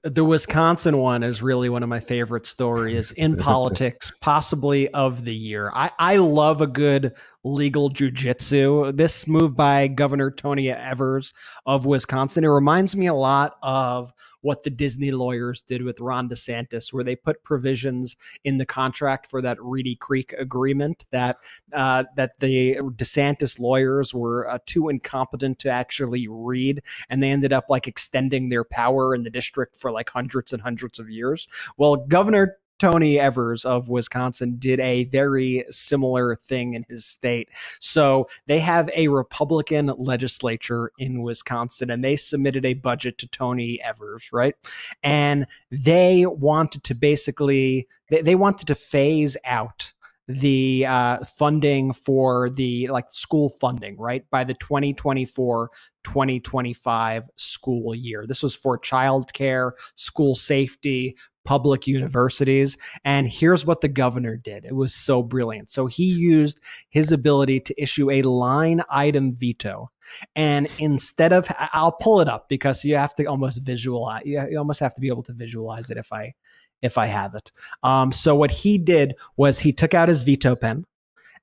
[0.03, 5.35] The Wisconsin one is really one of my favorite stories in politics, possibly of the
[5.35, 5.71] year.
[5.73, 7.13] I, I love a good
[7.43, 8.95] legal jujitsu.
[8.95, 11.33] This move by Governor Tony Evers
[11.65, 14.11] of Wisconsin, it reminds me a lot of
[14.45, 19.25] what the Disney lawyers did with Ron DeSantis, where they put provisions in the contract
[19.25, 21.37] for that Reedy Creek agreement that
[21.73, 27.53] uh, that the DeSantis lawyers were uh, too incompetent to actually read, and they ended
[27.53, 31.47] up like extending their power in the district for like hundreds and hundreds of years.
[31.75, 37.49] Well, Governor Tony Evers of Wisconsin did a very similar thing in his state.
[37.79, 43.81] So they have a Republican legislature in Wisconsin and they submitted a budget to Tony
[43.81, 44.55] Evers, right?
[45.03, 49.93] And they wanted to basically, they, they wanted to phase out
[50.27, 54.23] the uh, funding for the like school funding, right?
[54.29, 55.69] By the 2024
[56.03, 58.25] 2025 school year.
[58.27, 62.77] This was for childcare, school safety, public universities.
[63.05, 64.65] And here's what the governor did.
[64.65, 65.71] It was so brilliant.
[65.71, 66.59] So he used
[66.89, 69.91] his ability to issue a line item veto.
[70.35, 74.79] And instead of, I'll pull it up because you have to almost visualize, you almost
[74.79, 76.33] have to be able to visualize it if I,
[76.81, 77.51] if I have it.
[77.83, 80.85] Um, so what he did was he took out his veto pen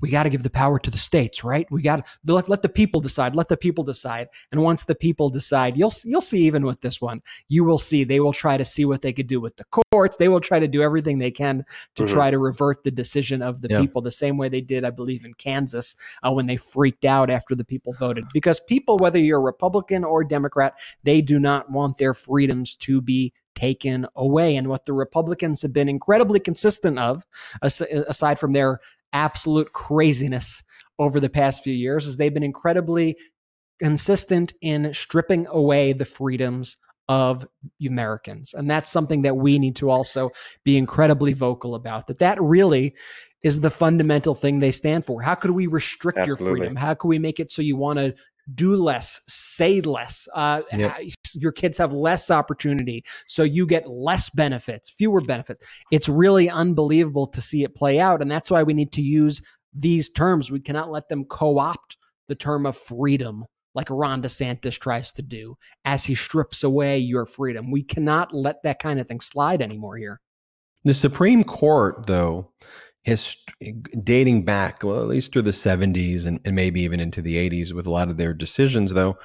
[0.01, 1.67] we got to give the power to the states, right?
[1.71, 3.35] We got to let, let the people decide.
[3.35, 4.29] Let the people decide.
[4.51, 8.03] And once the people decide, you'll you'll see even with this one, you will see
[8.03, 10.17] they will try to see what they could do with the courts.
[10.17, 12.13] They will try to do everything they can to mm-hmm.
[12.13, 13.81] try to revert the decision of the yeah.
[13.81, 17.29] people, the same way they did, I believe, in Kansas uh, when they freaked out
[17.29, 18.25] after the people voted.
[18.33, 23.33] Because people, whether you're Republican or Democrat, they do not want their freedoms to be
[23.55, 24.55] taken away.
[24.55, 27.25] And what the Republicans have been incredibly consistent of,
[27.61, 28.79] aside from their
[29.13, 30.63] absolute craziness
[30.97, 33.17] over the past few years is they've been incredibly
[33.79, 37.47] consistent in stripping away the freedoms of
[37.83, 38.53] Americans.
[38.53, 40.29] And that's something that we need to also
[40.63, 42.93] be incredibly vocal about that that really
[43.41, 45.21] is the fundamental thing they stand for.
[45.21, 46.45] How could we restrict Absolutely.
[46.45, 46.75] your freedom?
[46.75, 48.13] How can we make it so you want to
[48.55, 50.27] do less, say less.
[50.33, 50.97] Uh, yep.
[51.33, 55.65] Your kids have less opportunity, so you get less benefits, fewer benefits.
[55.91, 59.41] It's really unbelievable to see it play out, and that's why we need to use
[59.73, 60.51] these terms.
[60.51, 61.97] We cannot let them co-opt
[62.27, 63.45] the term of freedom
[63.75, 67.71] like Ron DeSantis tries to do as he strips away your freedom.
[67.71, 70.21] We cannot let that kind of thing slide anymore here.
[70.83, 72.51] The Supreme Court, though,
[73.03, 73.37] his
[74.03, 77.73] dating back, well, at least through the 70s and, and maybe even into the 80s
[77.73, 79.17] with a lot of their decisions, though,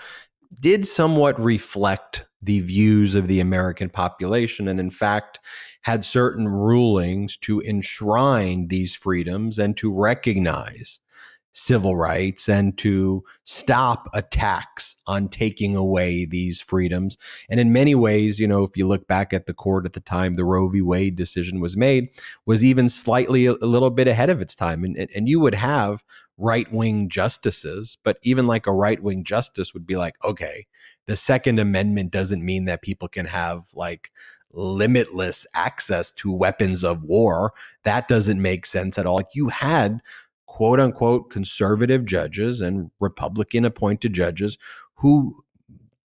[0.61, 5.41] did somewhat reflect the views of the American population and, in fact,
[5.83, 11.01] had certain rulings to enshrine these freedoms and to recognize
[11.55, 17.17] civil rights and to stop attacks on taking away these freedoms.
[17.49, 20.01] And in many ways, you know, if you look back at the court at the
[20.01, 20.83] time the Roe v.
[20.83, 22.09] Wade decision was made,
[22.45, 24.83] was even slightly a, little bit ahead of its time.
[24.85, 26.03] And, and you would have
[26.37, 30.67] right wing justices, but even like a right wing justice would be like, okay,
[31.07, 34.11] the Second Amendment doesn't mean that people can have like
[34.53, 37.53] limitless access to weapons of war.
[37.85, 39.17] That doesn't make sense at all.
[39.17, 40.01] Like you had
[40.55, 44.57] quote unquote conservative judges and Republican appointed judges
[44.95, 45.45] who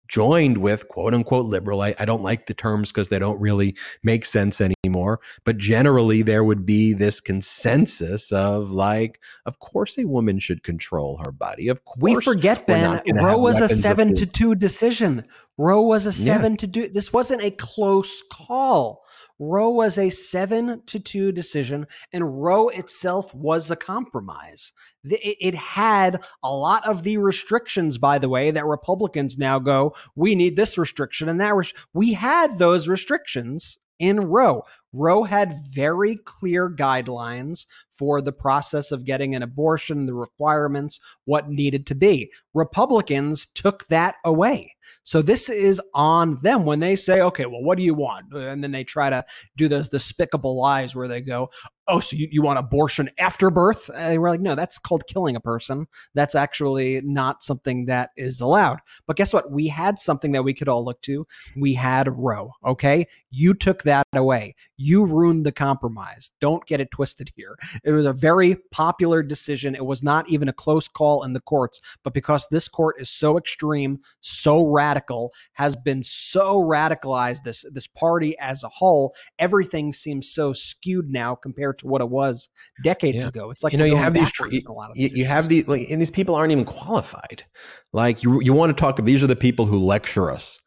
[0.07, 1.81] joined with quote unquote liberal.
[1.81, 5.19] I, I don't like the terms because they don't really make sense anymore.
[5.43, 11.17] But generally, there would be this consensus of like, of course, a woman should control
[11.25, 11.67] her body.
[11.67, 13.01] Of course, we forget Ben.
[13.15, 15.25] Roe was a seven to two decision.
[15.57, 16.57] Roe was a seven yeah.
[16.57, 16.87] to do.
[16.87, 19.03] This wasn't a close call.
[19.39, 24.73] Roe was a seven to two decision, and Roe itself was a compromise.
[25.03, 30.33] It had a lot of the restrictions, by the way, that Republicans now go, we
[30.35, 31.55] need this restriction and that.
[31.93, 34.63] we had those restrictions in Roe.
[34.93, 37.65] Roe had very clear guidelines
[37.97, 42.31] for the process of getting an abortion, the requirements, what needed to be.
[42.53, 44.75] Republicans took that away.
[45.03, 48.33] So this is on them when they say, okay, well, what do you want?
[48.33, 51.49] And then they try to do those despicable lies where they go,
[51.87, 53.89] oh, so you, you want abortion after birth?
[53.95, 55.87] And we're like, no, that's called killing a person.
[56.13, 58.79] That's actually not something that is allowed.
[59.05, 59.51] But guess what?
[59.51, 61.25] We had something that we could all look to.
[61.55, 62.51] We had Roe.
[62.65, 63.07] Okay.
[63.29, 64.55] You took that away.
[64.95, 66.31] Ruined the compromise.
[66.39, 67.57] Don't get it twisted here.
[67.83, 69.75] It was a very popular decision.
[69.75, 73.09] It was not even a close call in the courts, but because this court is
[73.09, 79.93] so extreme, so radical, has been so radicalized, this, this party as a whole, everything
[79.93, 82.49] seems so skewed now compared to what it was
[82.83, 83.29] decades yeah.
[83.29, 83.51] ago.
[83.51, 84.61] It's like you know you have these you,
[84.95, 87.45] you have these like, and these people aren't even qualified.
[87.93, 89.03] Like you you want to talk.
[89.03, 90.59] These are the people who lecture us.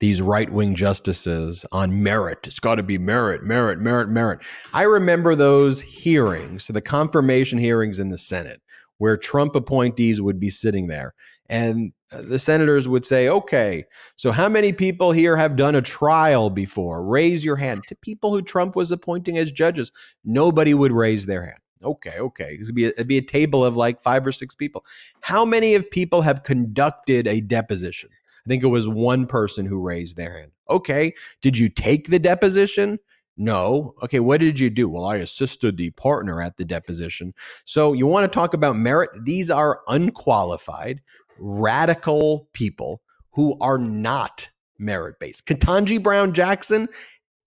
[0.00, 2.46] These right wing justices on merit.
[2.46, 4.40] It's got to be merit, merit, merit, merit.
[4.72, 8.60] I remember those hearings, so the confirmation hearings in the Senate,
[8.98, 11.14] where Trump appointees would be sitting there.
[11.48, 13.84] And the senators would say, okay,
[14.16, 17.04] so how many people here have done a trial before?
[17.04, 17.84] Raise your hand.
[17.88, 19.92] To people who Trump was appointing as judges,
[20.24, 21.58] nobody would raise their hand.
[21.82, 22.58] Okay, okay.
[22.58, 24.84] Would be a, it'd be a table of like five or six people.
[25.20, 28.10] How many of people have conducted a deposition?
[28.44, 30.52] I think it was one person who raised their hand.
[30.68, 32.98] Okay, did you take the deposition?
[33.36, 33.94] No.
[34.02, 34.88] Okay, what did you do?
[34.88, 37.34] Well, I assisted the partner at the deposition.
[37.64, 39.10] So you want to talk about merit?
[39.24, 41.00] These are unqualified,
[41.38, 43.02] radical people
[43.32, 45.46] who are not merit based.
[45.46, 46.88] Ketanji Brown Jackson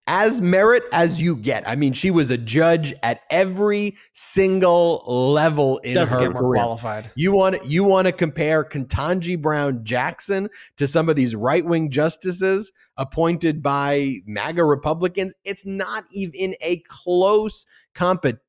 [0.08, 1.68] as merit as you get.
[1.68, 6.62] I mean, she was a judge at every single level in Doesn't her career.
[6.62, 7.10] Qualified.
[7.14, 10.48] You want you want to compare Ketanji Brown Jackson
[10.78, 15.34] to some of these right wing justices appointed by MAGA Republicans?
[15.44, 18.40] It's not even a close competition.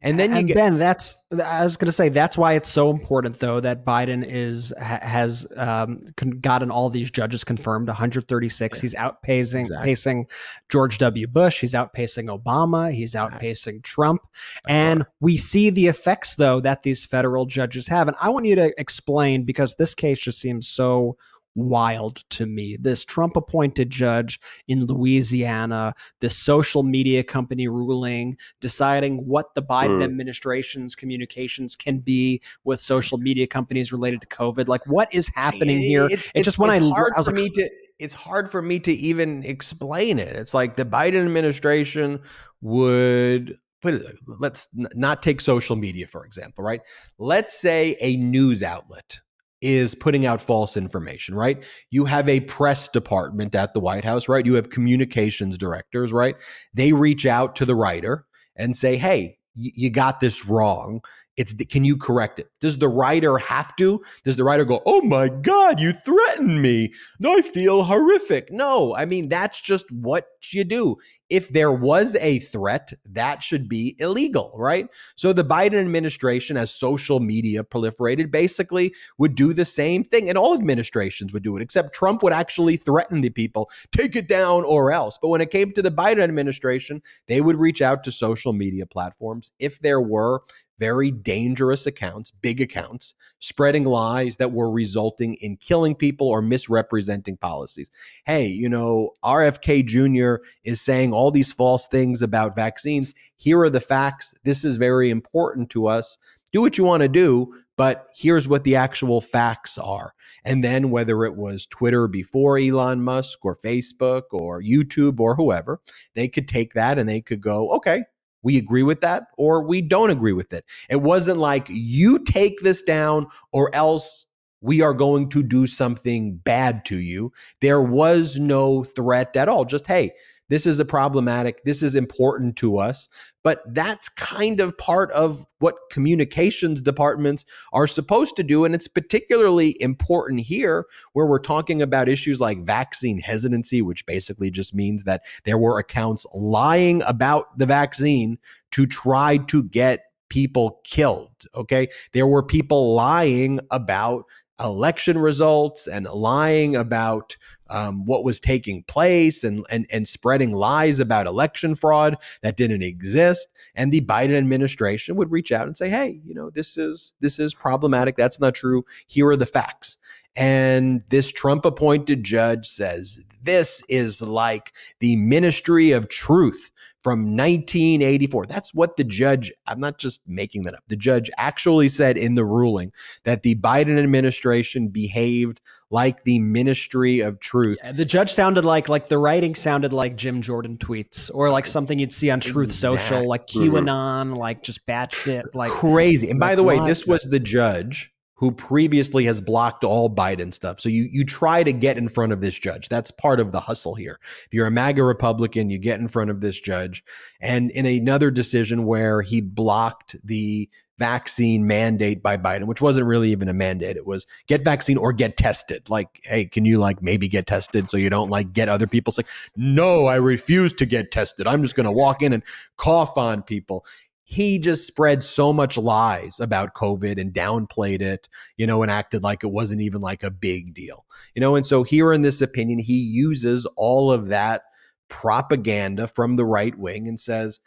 [0.00, 2.68] And then you and get Ben, that's I was going to say that's why it's
[2.68, 6.00] so important though that Biden is has um,
[6.40, 8.80] gotten all these judges confirmed 136.
[8.80, 9.84] He's outpacing exactly.
[9.84, 10.26] pacing
[10.68, 11.26] George W.
[11.26, 11.60] Bush.
[11.60, 12.92] He's outpacing Obama.
[12.92, 14.22] He's outpacing Trump.
[14.66, 18.08] And we see the effects though that these federal judges have.
[18.08, 21.16] And I want you to explain because this case just seems so
[21.54, 22.76] wild to me.
[22.80, 30.00] This Trump appointed judge in Louisiana, this social media company ruling, deciding what the Biden
[30.00, 30.04] mm.
[30.04, 34.68] administration's communications can be with social media companies related to COVID.
[34.68, 36.06] Like, what is happening here?
[36.10, 37.70] It's, it's just when I, hard I was for like, me to.
[37.98, 40.34] It's hard for me to even explain it.
[40.34, 42.20] It's like the Biden administration
[42.60, 46.80] would put it, let's not take social media for example, right?
[47.18, 49.20] Let's say a news outlet
[49.62, 51.64] is putting out false information, right?
[51.90, 54.44] You have a press department at the White House, right?
[54.44, 56.36] You have communications directors, right?
[56.74, 58.26] They reach out to the writer
[58.56, 61.00] and say, hey, you got this wrong.
[61.36, 62.50] It's can you correct it?
[62.60, 64.02] Does the writer have to?
[64.24, 66.92] Does the writer go, "Oh my god, you threatened me.
[67.24, 70.96] I feel horrific." No, I mean that's just what you do.
[71.30, 74.88] If there was a threat, that should be illegal, right?
[75.16, 80.36] So the Biden administration as social media proliferated basically would do the same thing and
[80.36, 84.64] all administrations would do it except Trump would actually threaten the people, take it down
[84.64, 85.18] or else.
[85.20, 88.84] But when it came to the Biden administration, they would reach out to social media
[88.84, 90.42] platforms if there were
[90.78, 97.36] very dangerous accounts, big accounts, spreading lies that were resulting in killing people or misrepresenting
[97.36, 97.90] policies.
[98.24, 100.44] Hey, you know, RFK Jr.
[100.64, 103.12] is saying all these false things about vaccines.
[103.36, 104.34] Here are the facts.
[104.44, 106.18] This is very important to us.
[106.52, 110.12] Do what you want to do, but here's what the actual facts are.
[110.44, 115.80] And then whether it was Twitter before Elon Musk or Facebook or YouTube or whoever,
[116.14, 118.04] they could take that and they could go, okay,
[118.42, 120.64] we agree with that or we don't agree with it.
[120.88, 124.26] It wasn't like you take this down or else
[124.60, 127.32] we are going to do something bad to you.
[127.60, 129.64] There was no threat at all.
[129.64, 130.12] Just, hey,
[130.52, 133.08] this is a problematic, this is important to us.
[133.42, 138.64] But that's kind of part of what communications departments are supposed to do.
[138.64, 140.84] And it's particularly important here
[141.14, 145.78] where we're talking about issues like vaccine hesitancy, which basically just means that there were
[145.78, 148.38] accounts lying about the vaccine
[148.72, 151.30] to try to get people killed.
[151.54, 151.88] Okay.
[152.12, 154.24] There were people lying about
[154.62, 157.36] election results and lying about
[157.68, 162.82] um, what was taking place and, and and spreading lies about election fraud that didn't
[162.82, 167.12] exist and the Biden administration would reach out and say hey you know this is
[167.20, 168.16] this is problematic.
[168.16, 168.84] That's not true.
[169.06, 169.96] Here are the facts.
[170.34, 176.70] And this Trump appointed judge says this is like the ministry of truth
[177.02, 178.46] from 1984.
[178.46, 180.84] That's what the judge, I'm not just making that up.
[180.88, 182.92] The judge actually said in the ruling
[183.24, 185.60] that the Biden administration behaved
[185.90, 187.78] like the ministry of truth.
[187.84, 191.66] Yeah, the judge sounded like like the writing sounded like Jim Jordan tweets or like
[191.66, 192.98] something you'd see on Truth exactly.
[192.98, 196.30] Social, like QAnon, like just batshit, like crazy.
[196.30, 198.12] And by the way, this was the judge
[198.42, 200.80] who previously has blocked all Biden stuff.
[200.80, 202.88] So you you try to get in front of this judge.
[202.88, 204.18] That's part of the hustle here.
[204.46, 207.04] If you're a MAGA Republican, you get in front of this judge.
[207.40, 213.30] And in another decision where he blocked the vaccine mandate by Biden, which wasn't really
[213.30, 213.96] even a mandate.
[213.96, 215.88] It was get vaccine or get tested.
[215.88, 219.12] Like, hey, can you like maybe get tested so you don't like get other people
[219.12, 219.28] sick?
[219.56, 221.46] No, I refuse to get tested.
[221.46, 222.42] I'm just going to walk in and
[222.76, 223.86] cough on people
[224.24, 229.22] he just spread so much lies about COVID and downplayed it, you know, and acted
[229.22, 231.04] like it wasn't even like a big deal,
[231.34, 231.54] you know.
[231.54, 234.62] And so, here in this opinion, he uses all of that
[235.08, 237.60] propaganda from the right wing and says,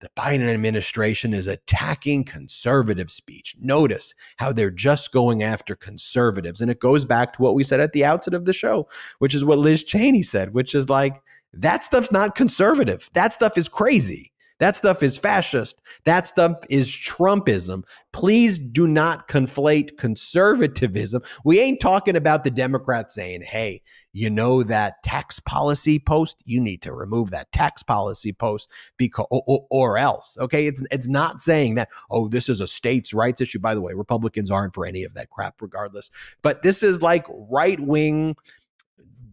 [0.00, 3.54] the Biden administration is attacking conservative speech.
[3.60, 6.60] Notice how they're just going after conservatives.
[6.60, 9.34] And it goes back to what we said at the outset of the show, which
[9.34, 11.20] is what Liz Cheney said, which is like,
[11.52, 13.10] that stuff's not conservative.
[13.12, 14.32] That stuff is crazy.
[14.60, 15.80] That stuff is fascist.
[16.04, 17.82] That stuff is Trumpism.
[18.12, 21.22] Please do not conflate conservatism.
[21.44, 23.82] We ain't talking about the Democrats saying, hey,
[24.12, 26.42] you know that tax policy post?
[26.44, 30.36] You need to remove that tax policy post because or, or, else.
[30.38, 30.66] Okay.
[30.66, 33.58] It's it's not saying that, oh, this is a states' rights issue.
[33.58, 36.10] By the way, Republicans aren't for any of that crap, regardless.
[36.42, 38.36] But this is like right-wing,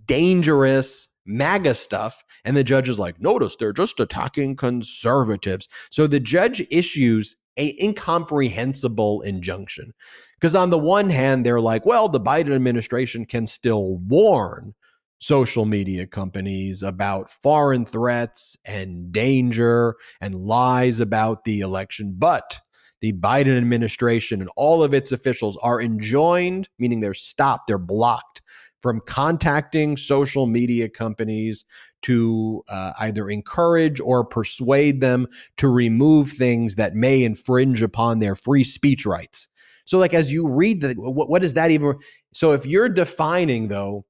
[0.05, 2.23] dangerous MAGA stuff.
[2.43, 5.67] And the judge is like, notice they're just attacking conservatives.
[5.91, 9.93] So the judge issues a incomprehensible injunction.
[10.39, 14.75] Because on the one hand, they're like, well, the Biden administration can still warn
[15.19, 22.13] social media companies about foreign threats and danger and lies about the election.
[22.15, 22.59] But
[23.01, 28.41] the Biden administration and all of its officials are enjoined, meaning they're stopped, they're blocked
[28.81, 31.65] from contacting social media companies
[32.03, 35.27] to uh, either encourage or persuade them
[35.57, 39.47] to remove things that may infringe upon their free speech rights.
[39.85, 41.95] So, like, as you read the, what, what is that even?
[42.33, 44.05] So, if you're defining though,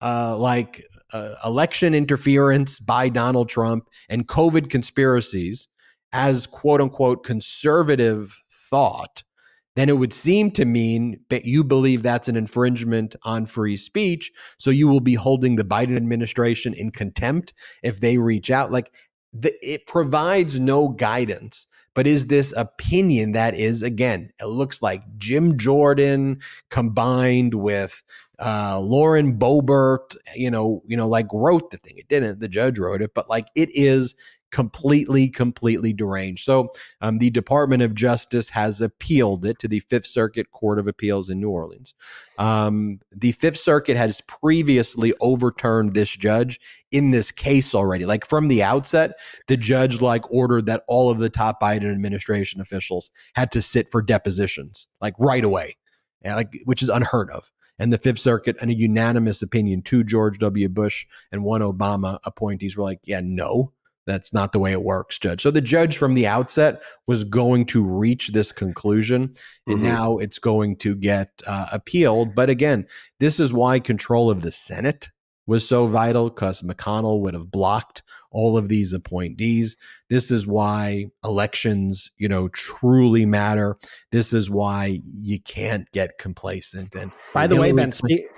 [0.00, 5.68] uh, like uh, election interference by Donald Trump and COVID conspiracies
[6.12, 9.22] as quote unquote conservative thought,
[9.74, 14.30] then it would seem to mean that you believe that's an infringement on free speech.
[14.58, 18.70] So you will be holding the Biden administration in contempt if they reach out.
[18.70, 18.92] Like,
[19.32, 21.66] the, it provides no guidance.
[21.94, 24.30] But is this opinion that is again?
[24.40, 26.40] It looks like Jim Jordan
[26.70, 28.02] combined with
[28.38, 30.16] uh, Lauren Boebert.
[30.34, 31.98] You know, you know, like wrote the thing.
[31.98, 32.40] It didn't.
[32.40, 34.14] The judge wrote it, but like it is
[34.52, 36.44] completely, completely deranged.
[36.44, 40.86] So um, the Department of Justice has appealed it to the Fifth Circuit Court of
[40.86, 41.94] Appeals in New Orleans.
[42.38, 46.60] Um, the Fifth Circuit has previously overturned this judge
[46.90, 48.04] in this case already.
[48.04, 49.18] Like from the outset,
[49.48, 53.90] the judge like ordered that all of the top Biden administration officials had to sit
[53.90, 55.76] for depositions, like right away,
[56.22, 60.04] yeah, like which is unheard of and the Fifth Circuit, in a unanimous opinion, two
[60.04, 60.68] George W.
[60.68, 63.72] Bush and one Obama appointees were like, yeah, no,
[64.06, 65.42] that's not the way it works, Judge.
[65.42, 69.34] So the judge from the outset was going to reach this conclusion,
[69.66, 69.84] and mm-hmm.
[69.84, 72.34] now it's going to get uh, appealed.
[72.34, 72.86] But again,
[73.20, 75.10] this is why control of the Senate
[75.46, 79.76] was so vital because McConnell would have blocked all of these appointees.
[80.08, 83.76] This is why elections, you know, truly matter.
[84.10, 86.94] This is why you can't get complacent.
[86.94, 88.30] And by the way, Ben, spe-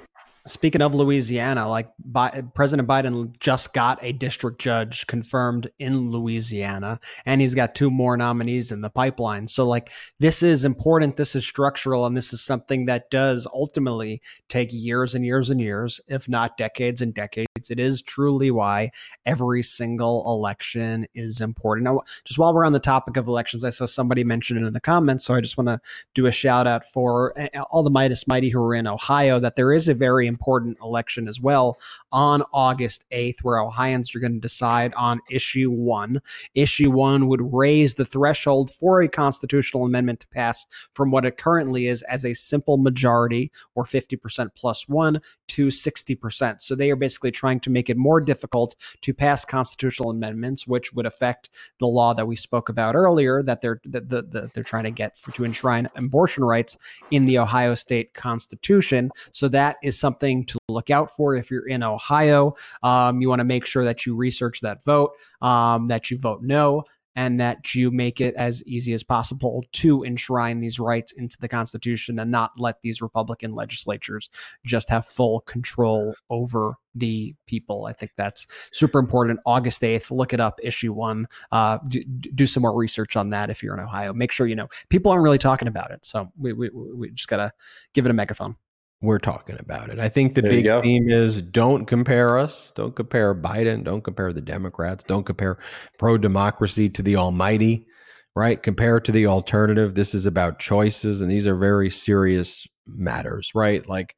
[0.46, 7.00] Speaking of Louisiana, like Bi- President Biden just got a district judge confirmed in Louisiana,
[7.24, 9.46] and he's got two more nominees in the pipeline.
[9.46, 9.90] So, like,
[10.20, 11.16] this is important.
[11.16, 15.62] This is structural, and this is something that does ultimately take years and years and
[15.62, 17.48] years, if not decades and decades.
[17.70, 18.90] It is truly why
[19.26, 21.84] every single election is important.
[21.84, 24.72] Now, just while we're on the topic of elections, I saw somebody mention it in
[24.72, 25.80] the comments, so I just want to
[26.14, 29.56] do a shout out for eh, all the Meidas Mighty who are in Ohio that
[29.56, 31.78] there is a very important election as well
[32.12, 36.20] on August 8th, where Ohioans are going to decide on issue one.
[36.54, 41.36] Issue one would raise the threshold for a constitutional amendment to pass from what it
[41.36, 46.60] currently is as a simple majority or 50% plus one to 60%.
[46.60, 50.92] So they are basically trying to make it more difficult to pass constitutional amendments, which
[50.92, 54.84] would affect the law that we spoke about earlier that they're that, that they're trying
[54.84, 56.76] to get for, to enshrine abortion rights
[57.10, 59.10] in the Ohio state constitution.
[59.32, 62.54] So that is something to look out for if you're in Ohio.
[62.82, 66.42] Um, you want to make sure that you research that vote, um, that you vote
[66.42, 66.84] no,
[67.16, 71.48] and that you make it as easy as possible to enshrine these rights into the
[71.48, 74.28] Constitution and not let these Republican legislatures
[74.64, 77.86] just have full control over the people.
[77.86, 79.40] I think that's super important.
[79.46, 81.26] August 8th, look it up, issue one.
[81.50, 84.12] Uh, do, do, some more research on that if you're in Ohio.
[84.12, 84.68] Make sure you know.
[84.88, 86.04] People aren't really talking about it.
[86.04, 87.52] So we, we, we just got to
[87.94, 88.56] give it a megaphone
[89.00, 89.98] we're talking about it.
[89.98, 92.72] I think the there big theme is don't compare us.
[92.74, 93.84] Don't compare Biden.
[93.84, 95.04] Don't compare the Democrats.
[95.04, 95.58] Don't compare
[95.98, 97.86] pro democracy to the almighty,
[98.34, 98.62] right?
[98.62, 99.94] Compare to the alternative.
[99.94, 103.86] This is about choices, and these are very serious matters, right?
[103.88, 104.16] Like,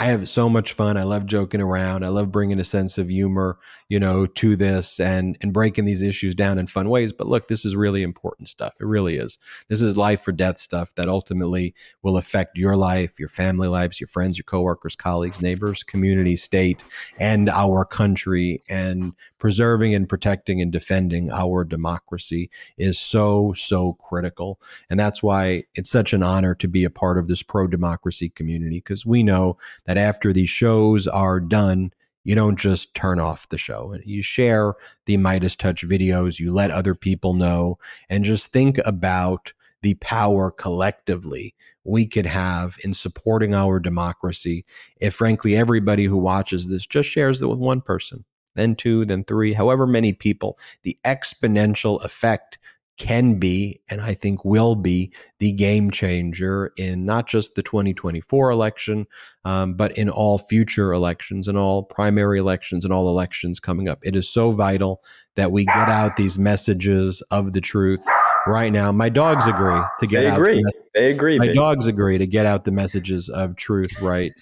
[0.00, 0.96] I have so much fun.
[0.96, 2.04] I love joking around.
[2.04, 3.58] I love bringing a sense of humor,
[3.88, 7.12] you know, to this and and breaking these issues down in fun ways.
[7.12, 8.74] But look, this is really important stuff.
[8.80, 9.38] It really is.
[9.68, 14.00] This is life or death stuff that ultimately will affect your life, your family lives,
[14.00, 16.82] your friends, your coworkers, colleagues, neighbors, community, state,
[17.20, 18.64] and our country.
[18.68, 19.12] And
[19.44, 22.48] preserving and protecting and defending our democracy
[22.78, 24.58] is so so critical.
[24.88, 28.30] And that's why it's such an honor to be a part of this pro democracy
[28.30, 31.92] community because we know that after these shows are done,
[32.24, 33.96] you don't just turn off the show.
[34.04, 34.74] You share
[35.04, 37.78] the MeidasTouch videos, you let other people know,
[38.08, 39.52] and just think about
[39.82, 41.54] the power collectively
[41.84, 44.64] we could have in supporting our democracy
[44.98, 48.24] if, frankly, everybody who watches this just shares it with one person,
[48.54, 50.58] then two, then three, however many people.
[50.82, 52.58] The exponential effect
[52.96, 58.50] can be, and I think will be, the game changer in not just the 2024
[58.50, 59.06] election,
[59.44, 63.98] um, but in all future elections and all primary elections and all elections coming up.
[64.02, 65.02] It is so vital
[65.36, 68.04] that we get out these messages of the truth
[68.46, 68.92] right now.
[68.92, 70.38] My dogs agree to get they out.
[70.38, 70.62] Agree.
[70.62, 71.38] The, they agree.
[71.38, 74.32] My dogs agree to get out the messages of truth right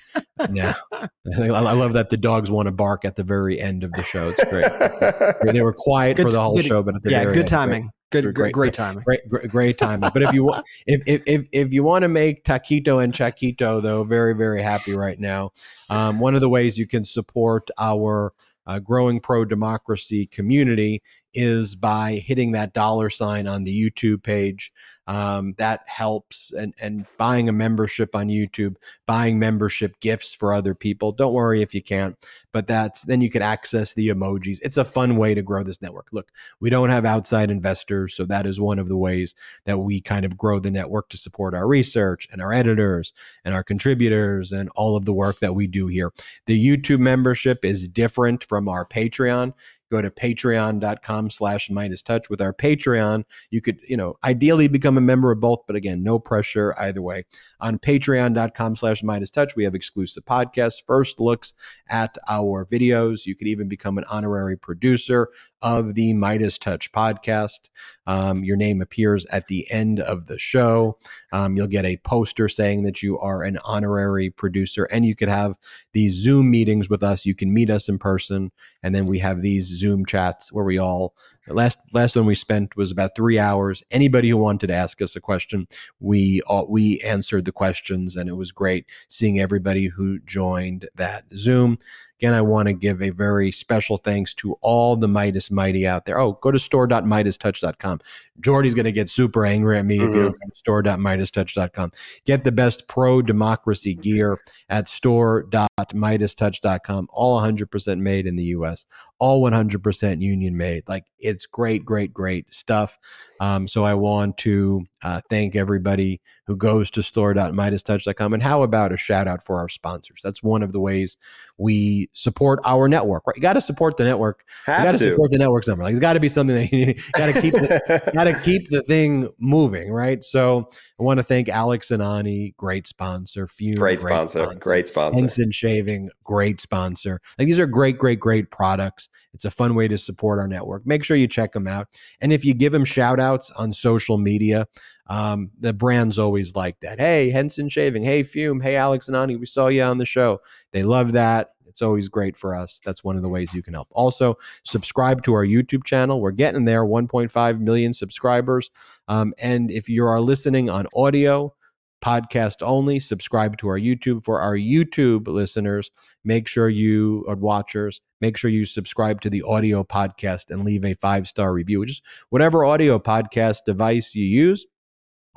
[0.51, 0.74] now.
[0.93, 4.29] I love that the dogs want to bark at the very end of the show.
[4.37, 5.53] It's great.
[5.53, 7.41] they were quiet good, for the whole good, show, but at the yeah, very good
[7.41, 7.91] end, timing.
[8.12, 9.02] Good, great, great timing.
[9.05, 10.10] Great, great, great timing.
[10.12, 13.80] But if you want, if, if, if, if you want to make taquito and chaquito,
[13.80, 15.52] though, very, very happy right now.
[15.89, 18.32] Um, one of the ways you can support our
[18.66, 21.02] uh, growing pro democracy community
[21.34, 24.72] is by hitting that dollar sign on the YouTube page.
[25.07, 28.77] Um, that helps, and and buying a membership on YouTube,
[29.07, 31.12] buying membership gifts for other people.
[31.12, 32.16] Don't worry if you can't,
[32.53, 34.59] but that's then you can access the emojis.
[34.62, 36.07] It's a fun way to grow this network.
[36.12, 36.31] Look,
[36.61, 39.35] we don't have outside investors, so that is one of the ways
[39.65, 43.12] that we kind of grow the network to support our research and our editors
[43.45, 46.12] and our contributors and all of the work that we do here.
[46.47, 49.55] The YouTube membership is different from our Patreon
[49.93, 52.31] go to patreon.com slash MeidasTouch.
[52.31, 56.02] With our Patreon, you could, you know, ideally become a member of both, but again,
[56.02, 57.24] no pressure either way.
[57.60, 61.52] On patreon.com slash MeidasTouch, we have exclusive podcasts, first looks
[61.89, 63.27] at our videos.
[63.27, 65.28] You could even become an honorary producer
[65.62, 67.68] of the MeidasTouch podcast.
[68.06, 70.98] Um, your name appears at the end of the show.
[71.32, 75.28] Um, you'll get a poster saying that you are an honorary producer, and you could
[75.28, 75.55] have
[75.93, 77.24] these Zoom meetings with us.
[77.24, 78.51] You can meet us in person,
[78.82, 81.14] and then we have these Zoom chats where we all
[81.48, 83.82] last last one we spent was about three hours.
[83.90, 85.66] Anybody who wanted to ask us a question,
[86.01, 91.24] we all, we answered the questions, and it was great seeing everybody who joined that
[91.35, 91.78] Zoom.
[92.23, 96.05] Again, I want to give a very special thanks to all the Meidas Mighty out
[96.05, 96.20] there.
[96.20, 97.98] Oh, go to store.meidastouch.com.
[98.40, 100.09] Jordy's going to get super angry at me mm-hmm.
[100.09, 100.47] if you don't mm-hmm.
[100.47, 101.90] go to store.meidastouch.com.
[102.24, 104.39] Get the best pro democracy gear
[104.69, 107.09] at store.meidastouch.com.
[107.10, 108.86] All 100% made in the US,
[109.23, 110.82] all 100% union made.
[110.89, 112.99] Like it's great, great, great stuff.
[113.39, 118.35] Um, so I want to uh, thank everybody who goes to store.meidastouch.com.
[118.35, 120.23] And how about a shout out for our sponsors?
[120.24, 121.16] That's one of the ways
[121.62, 123.36] we support our network, right?
[123.36, 124.44] You got to support the network.
[124.66, 125.84] Have you got to support the network somewhere.
[125.84, 127.55] Like, it's got to be something that you got to keep,
[128.14, 130.22] got to keep the thing moving, right?
[130.24, 130.68] So
[130.98, 133.47] I want to thank Alex and Ani, great sponsor.
[133.47, 135.20] Fum, great, great sponsor, sponsor, great sponsor.
[135.20, 137.20] Henson Shaving, great sponsor.
[137.39, 139.09] Like these are great, great, great products.
[139.34, 140.86] It's a fun way to support our network.
[140.86, 141.89] Make sure you check them out.
[142.20, 144.66] And if you give them shout outs on social media,
[145.09, 146.99] um, the brand's always like that.
[146.99, 148.03] Hey, Henson Shaving.
[148.03, 148.61] Hey, Fum.
[148.61, 149.37] Hey, Alex and Ani.
[149.37, 150.41] We saw you on the show.
[150.73, 151.51] They love that.
[151.66, 152.81] It's always great for us.
[152.85, 153.89] That's one of the ways you can help.
[153.93, 156.20] Also, subscribe to our YouTube channel.
[156.20, 158.70] We're getting there 1.5 million subscribers.
[159.09, 161.55] Um, and if you are listening on audio,
[162.03, 163.01] podcast only.
[163.01, 164.24] Subscribe to our YouTube.
[164.24, 165.91] For our YouTube listeners,
[166.24, 170.85] make sure you, or watchers, make sure you subscribe to the audio podcast and leave
[170.85, 171.87] a five star review.
[171.87, 174.66] Just whatever audio podcast device you use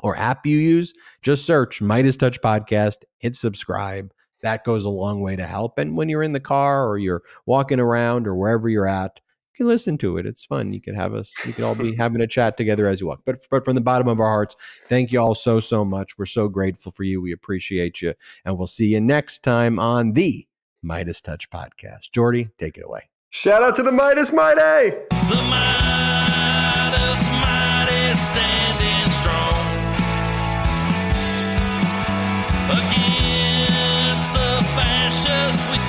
[0.03, 4.11] or app you use, just search MeidasTouch Podcast, hit subscribe.
[4.41, 5.79] That goes a long way to help.
[5.79, 9.19] And when you're in the car or you're walking around or wherever you're at,
[9.53, 10.25] you can listen to it.
[10.25, 10.73] It's fun.
[10.73, 13.21] You can have us, you can all be having a chat together as you walk.
[13.25, 14.55] But, but from the bottom of our hearts,
[14.89, 16.17] thank you all so, so much.
[16.17, 17.21] We're so grateful for you.
[17.21, 18.13] We appreciate you.
[18.43, 20.47] And we'll see you next time on the
[20.85, 22.11] MeidasTouch podcast.
[22.11, 23.09] Jordy, take it away.
[23.31, 24.91] Shout out to the Meidas Mighty.
[25.09, 28.44] The Meidas Mighty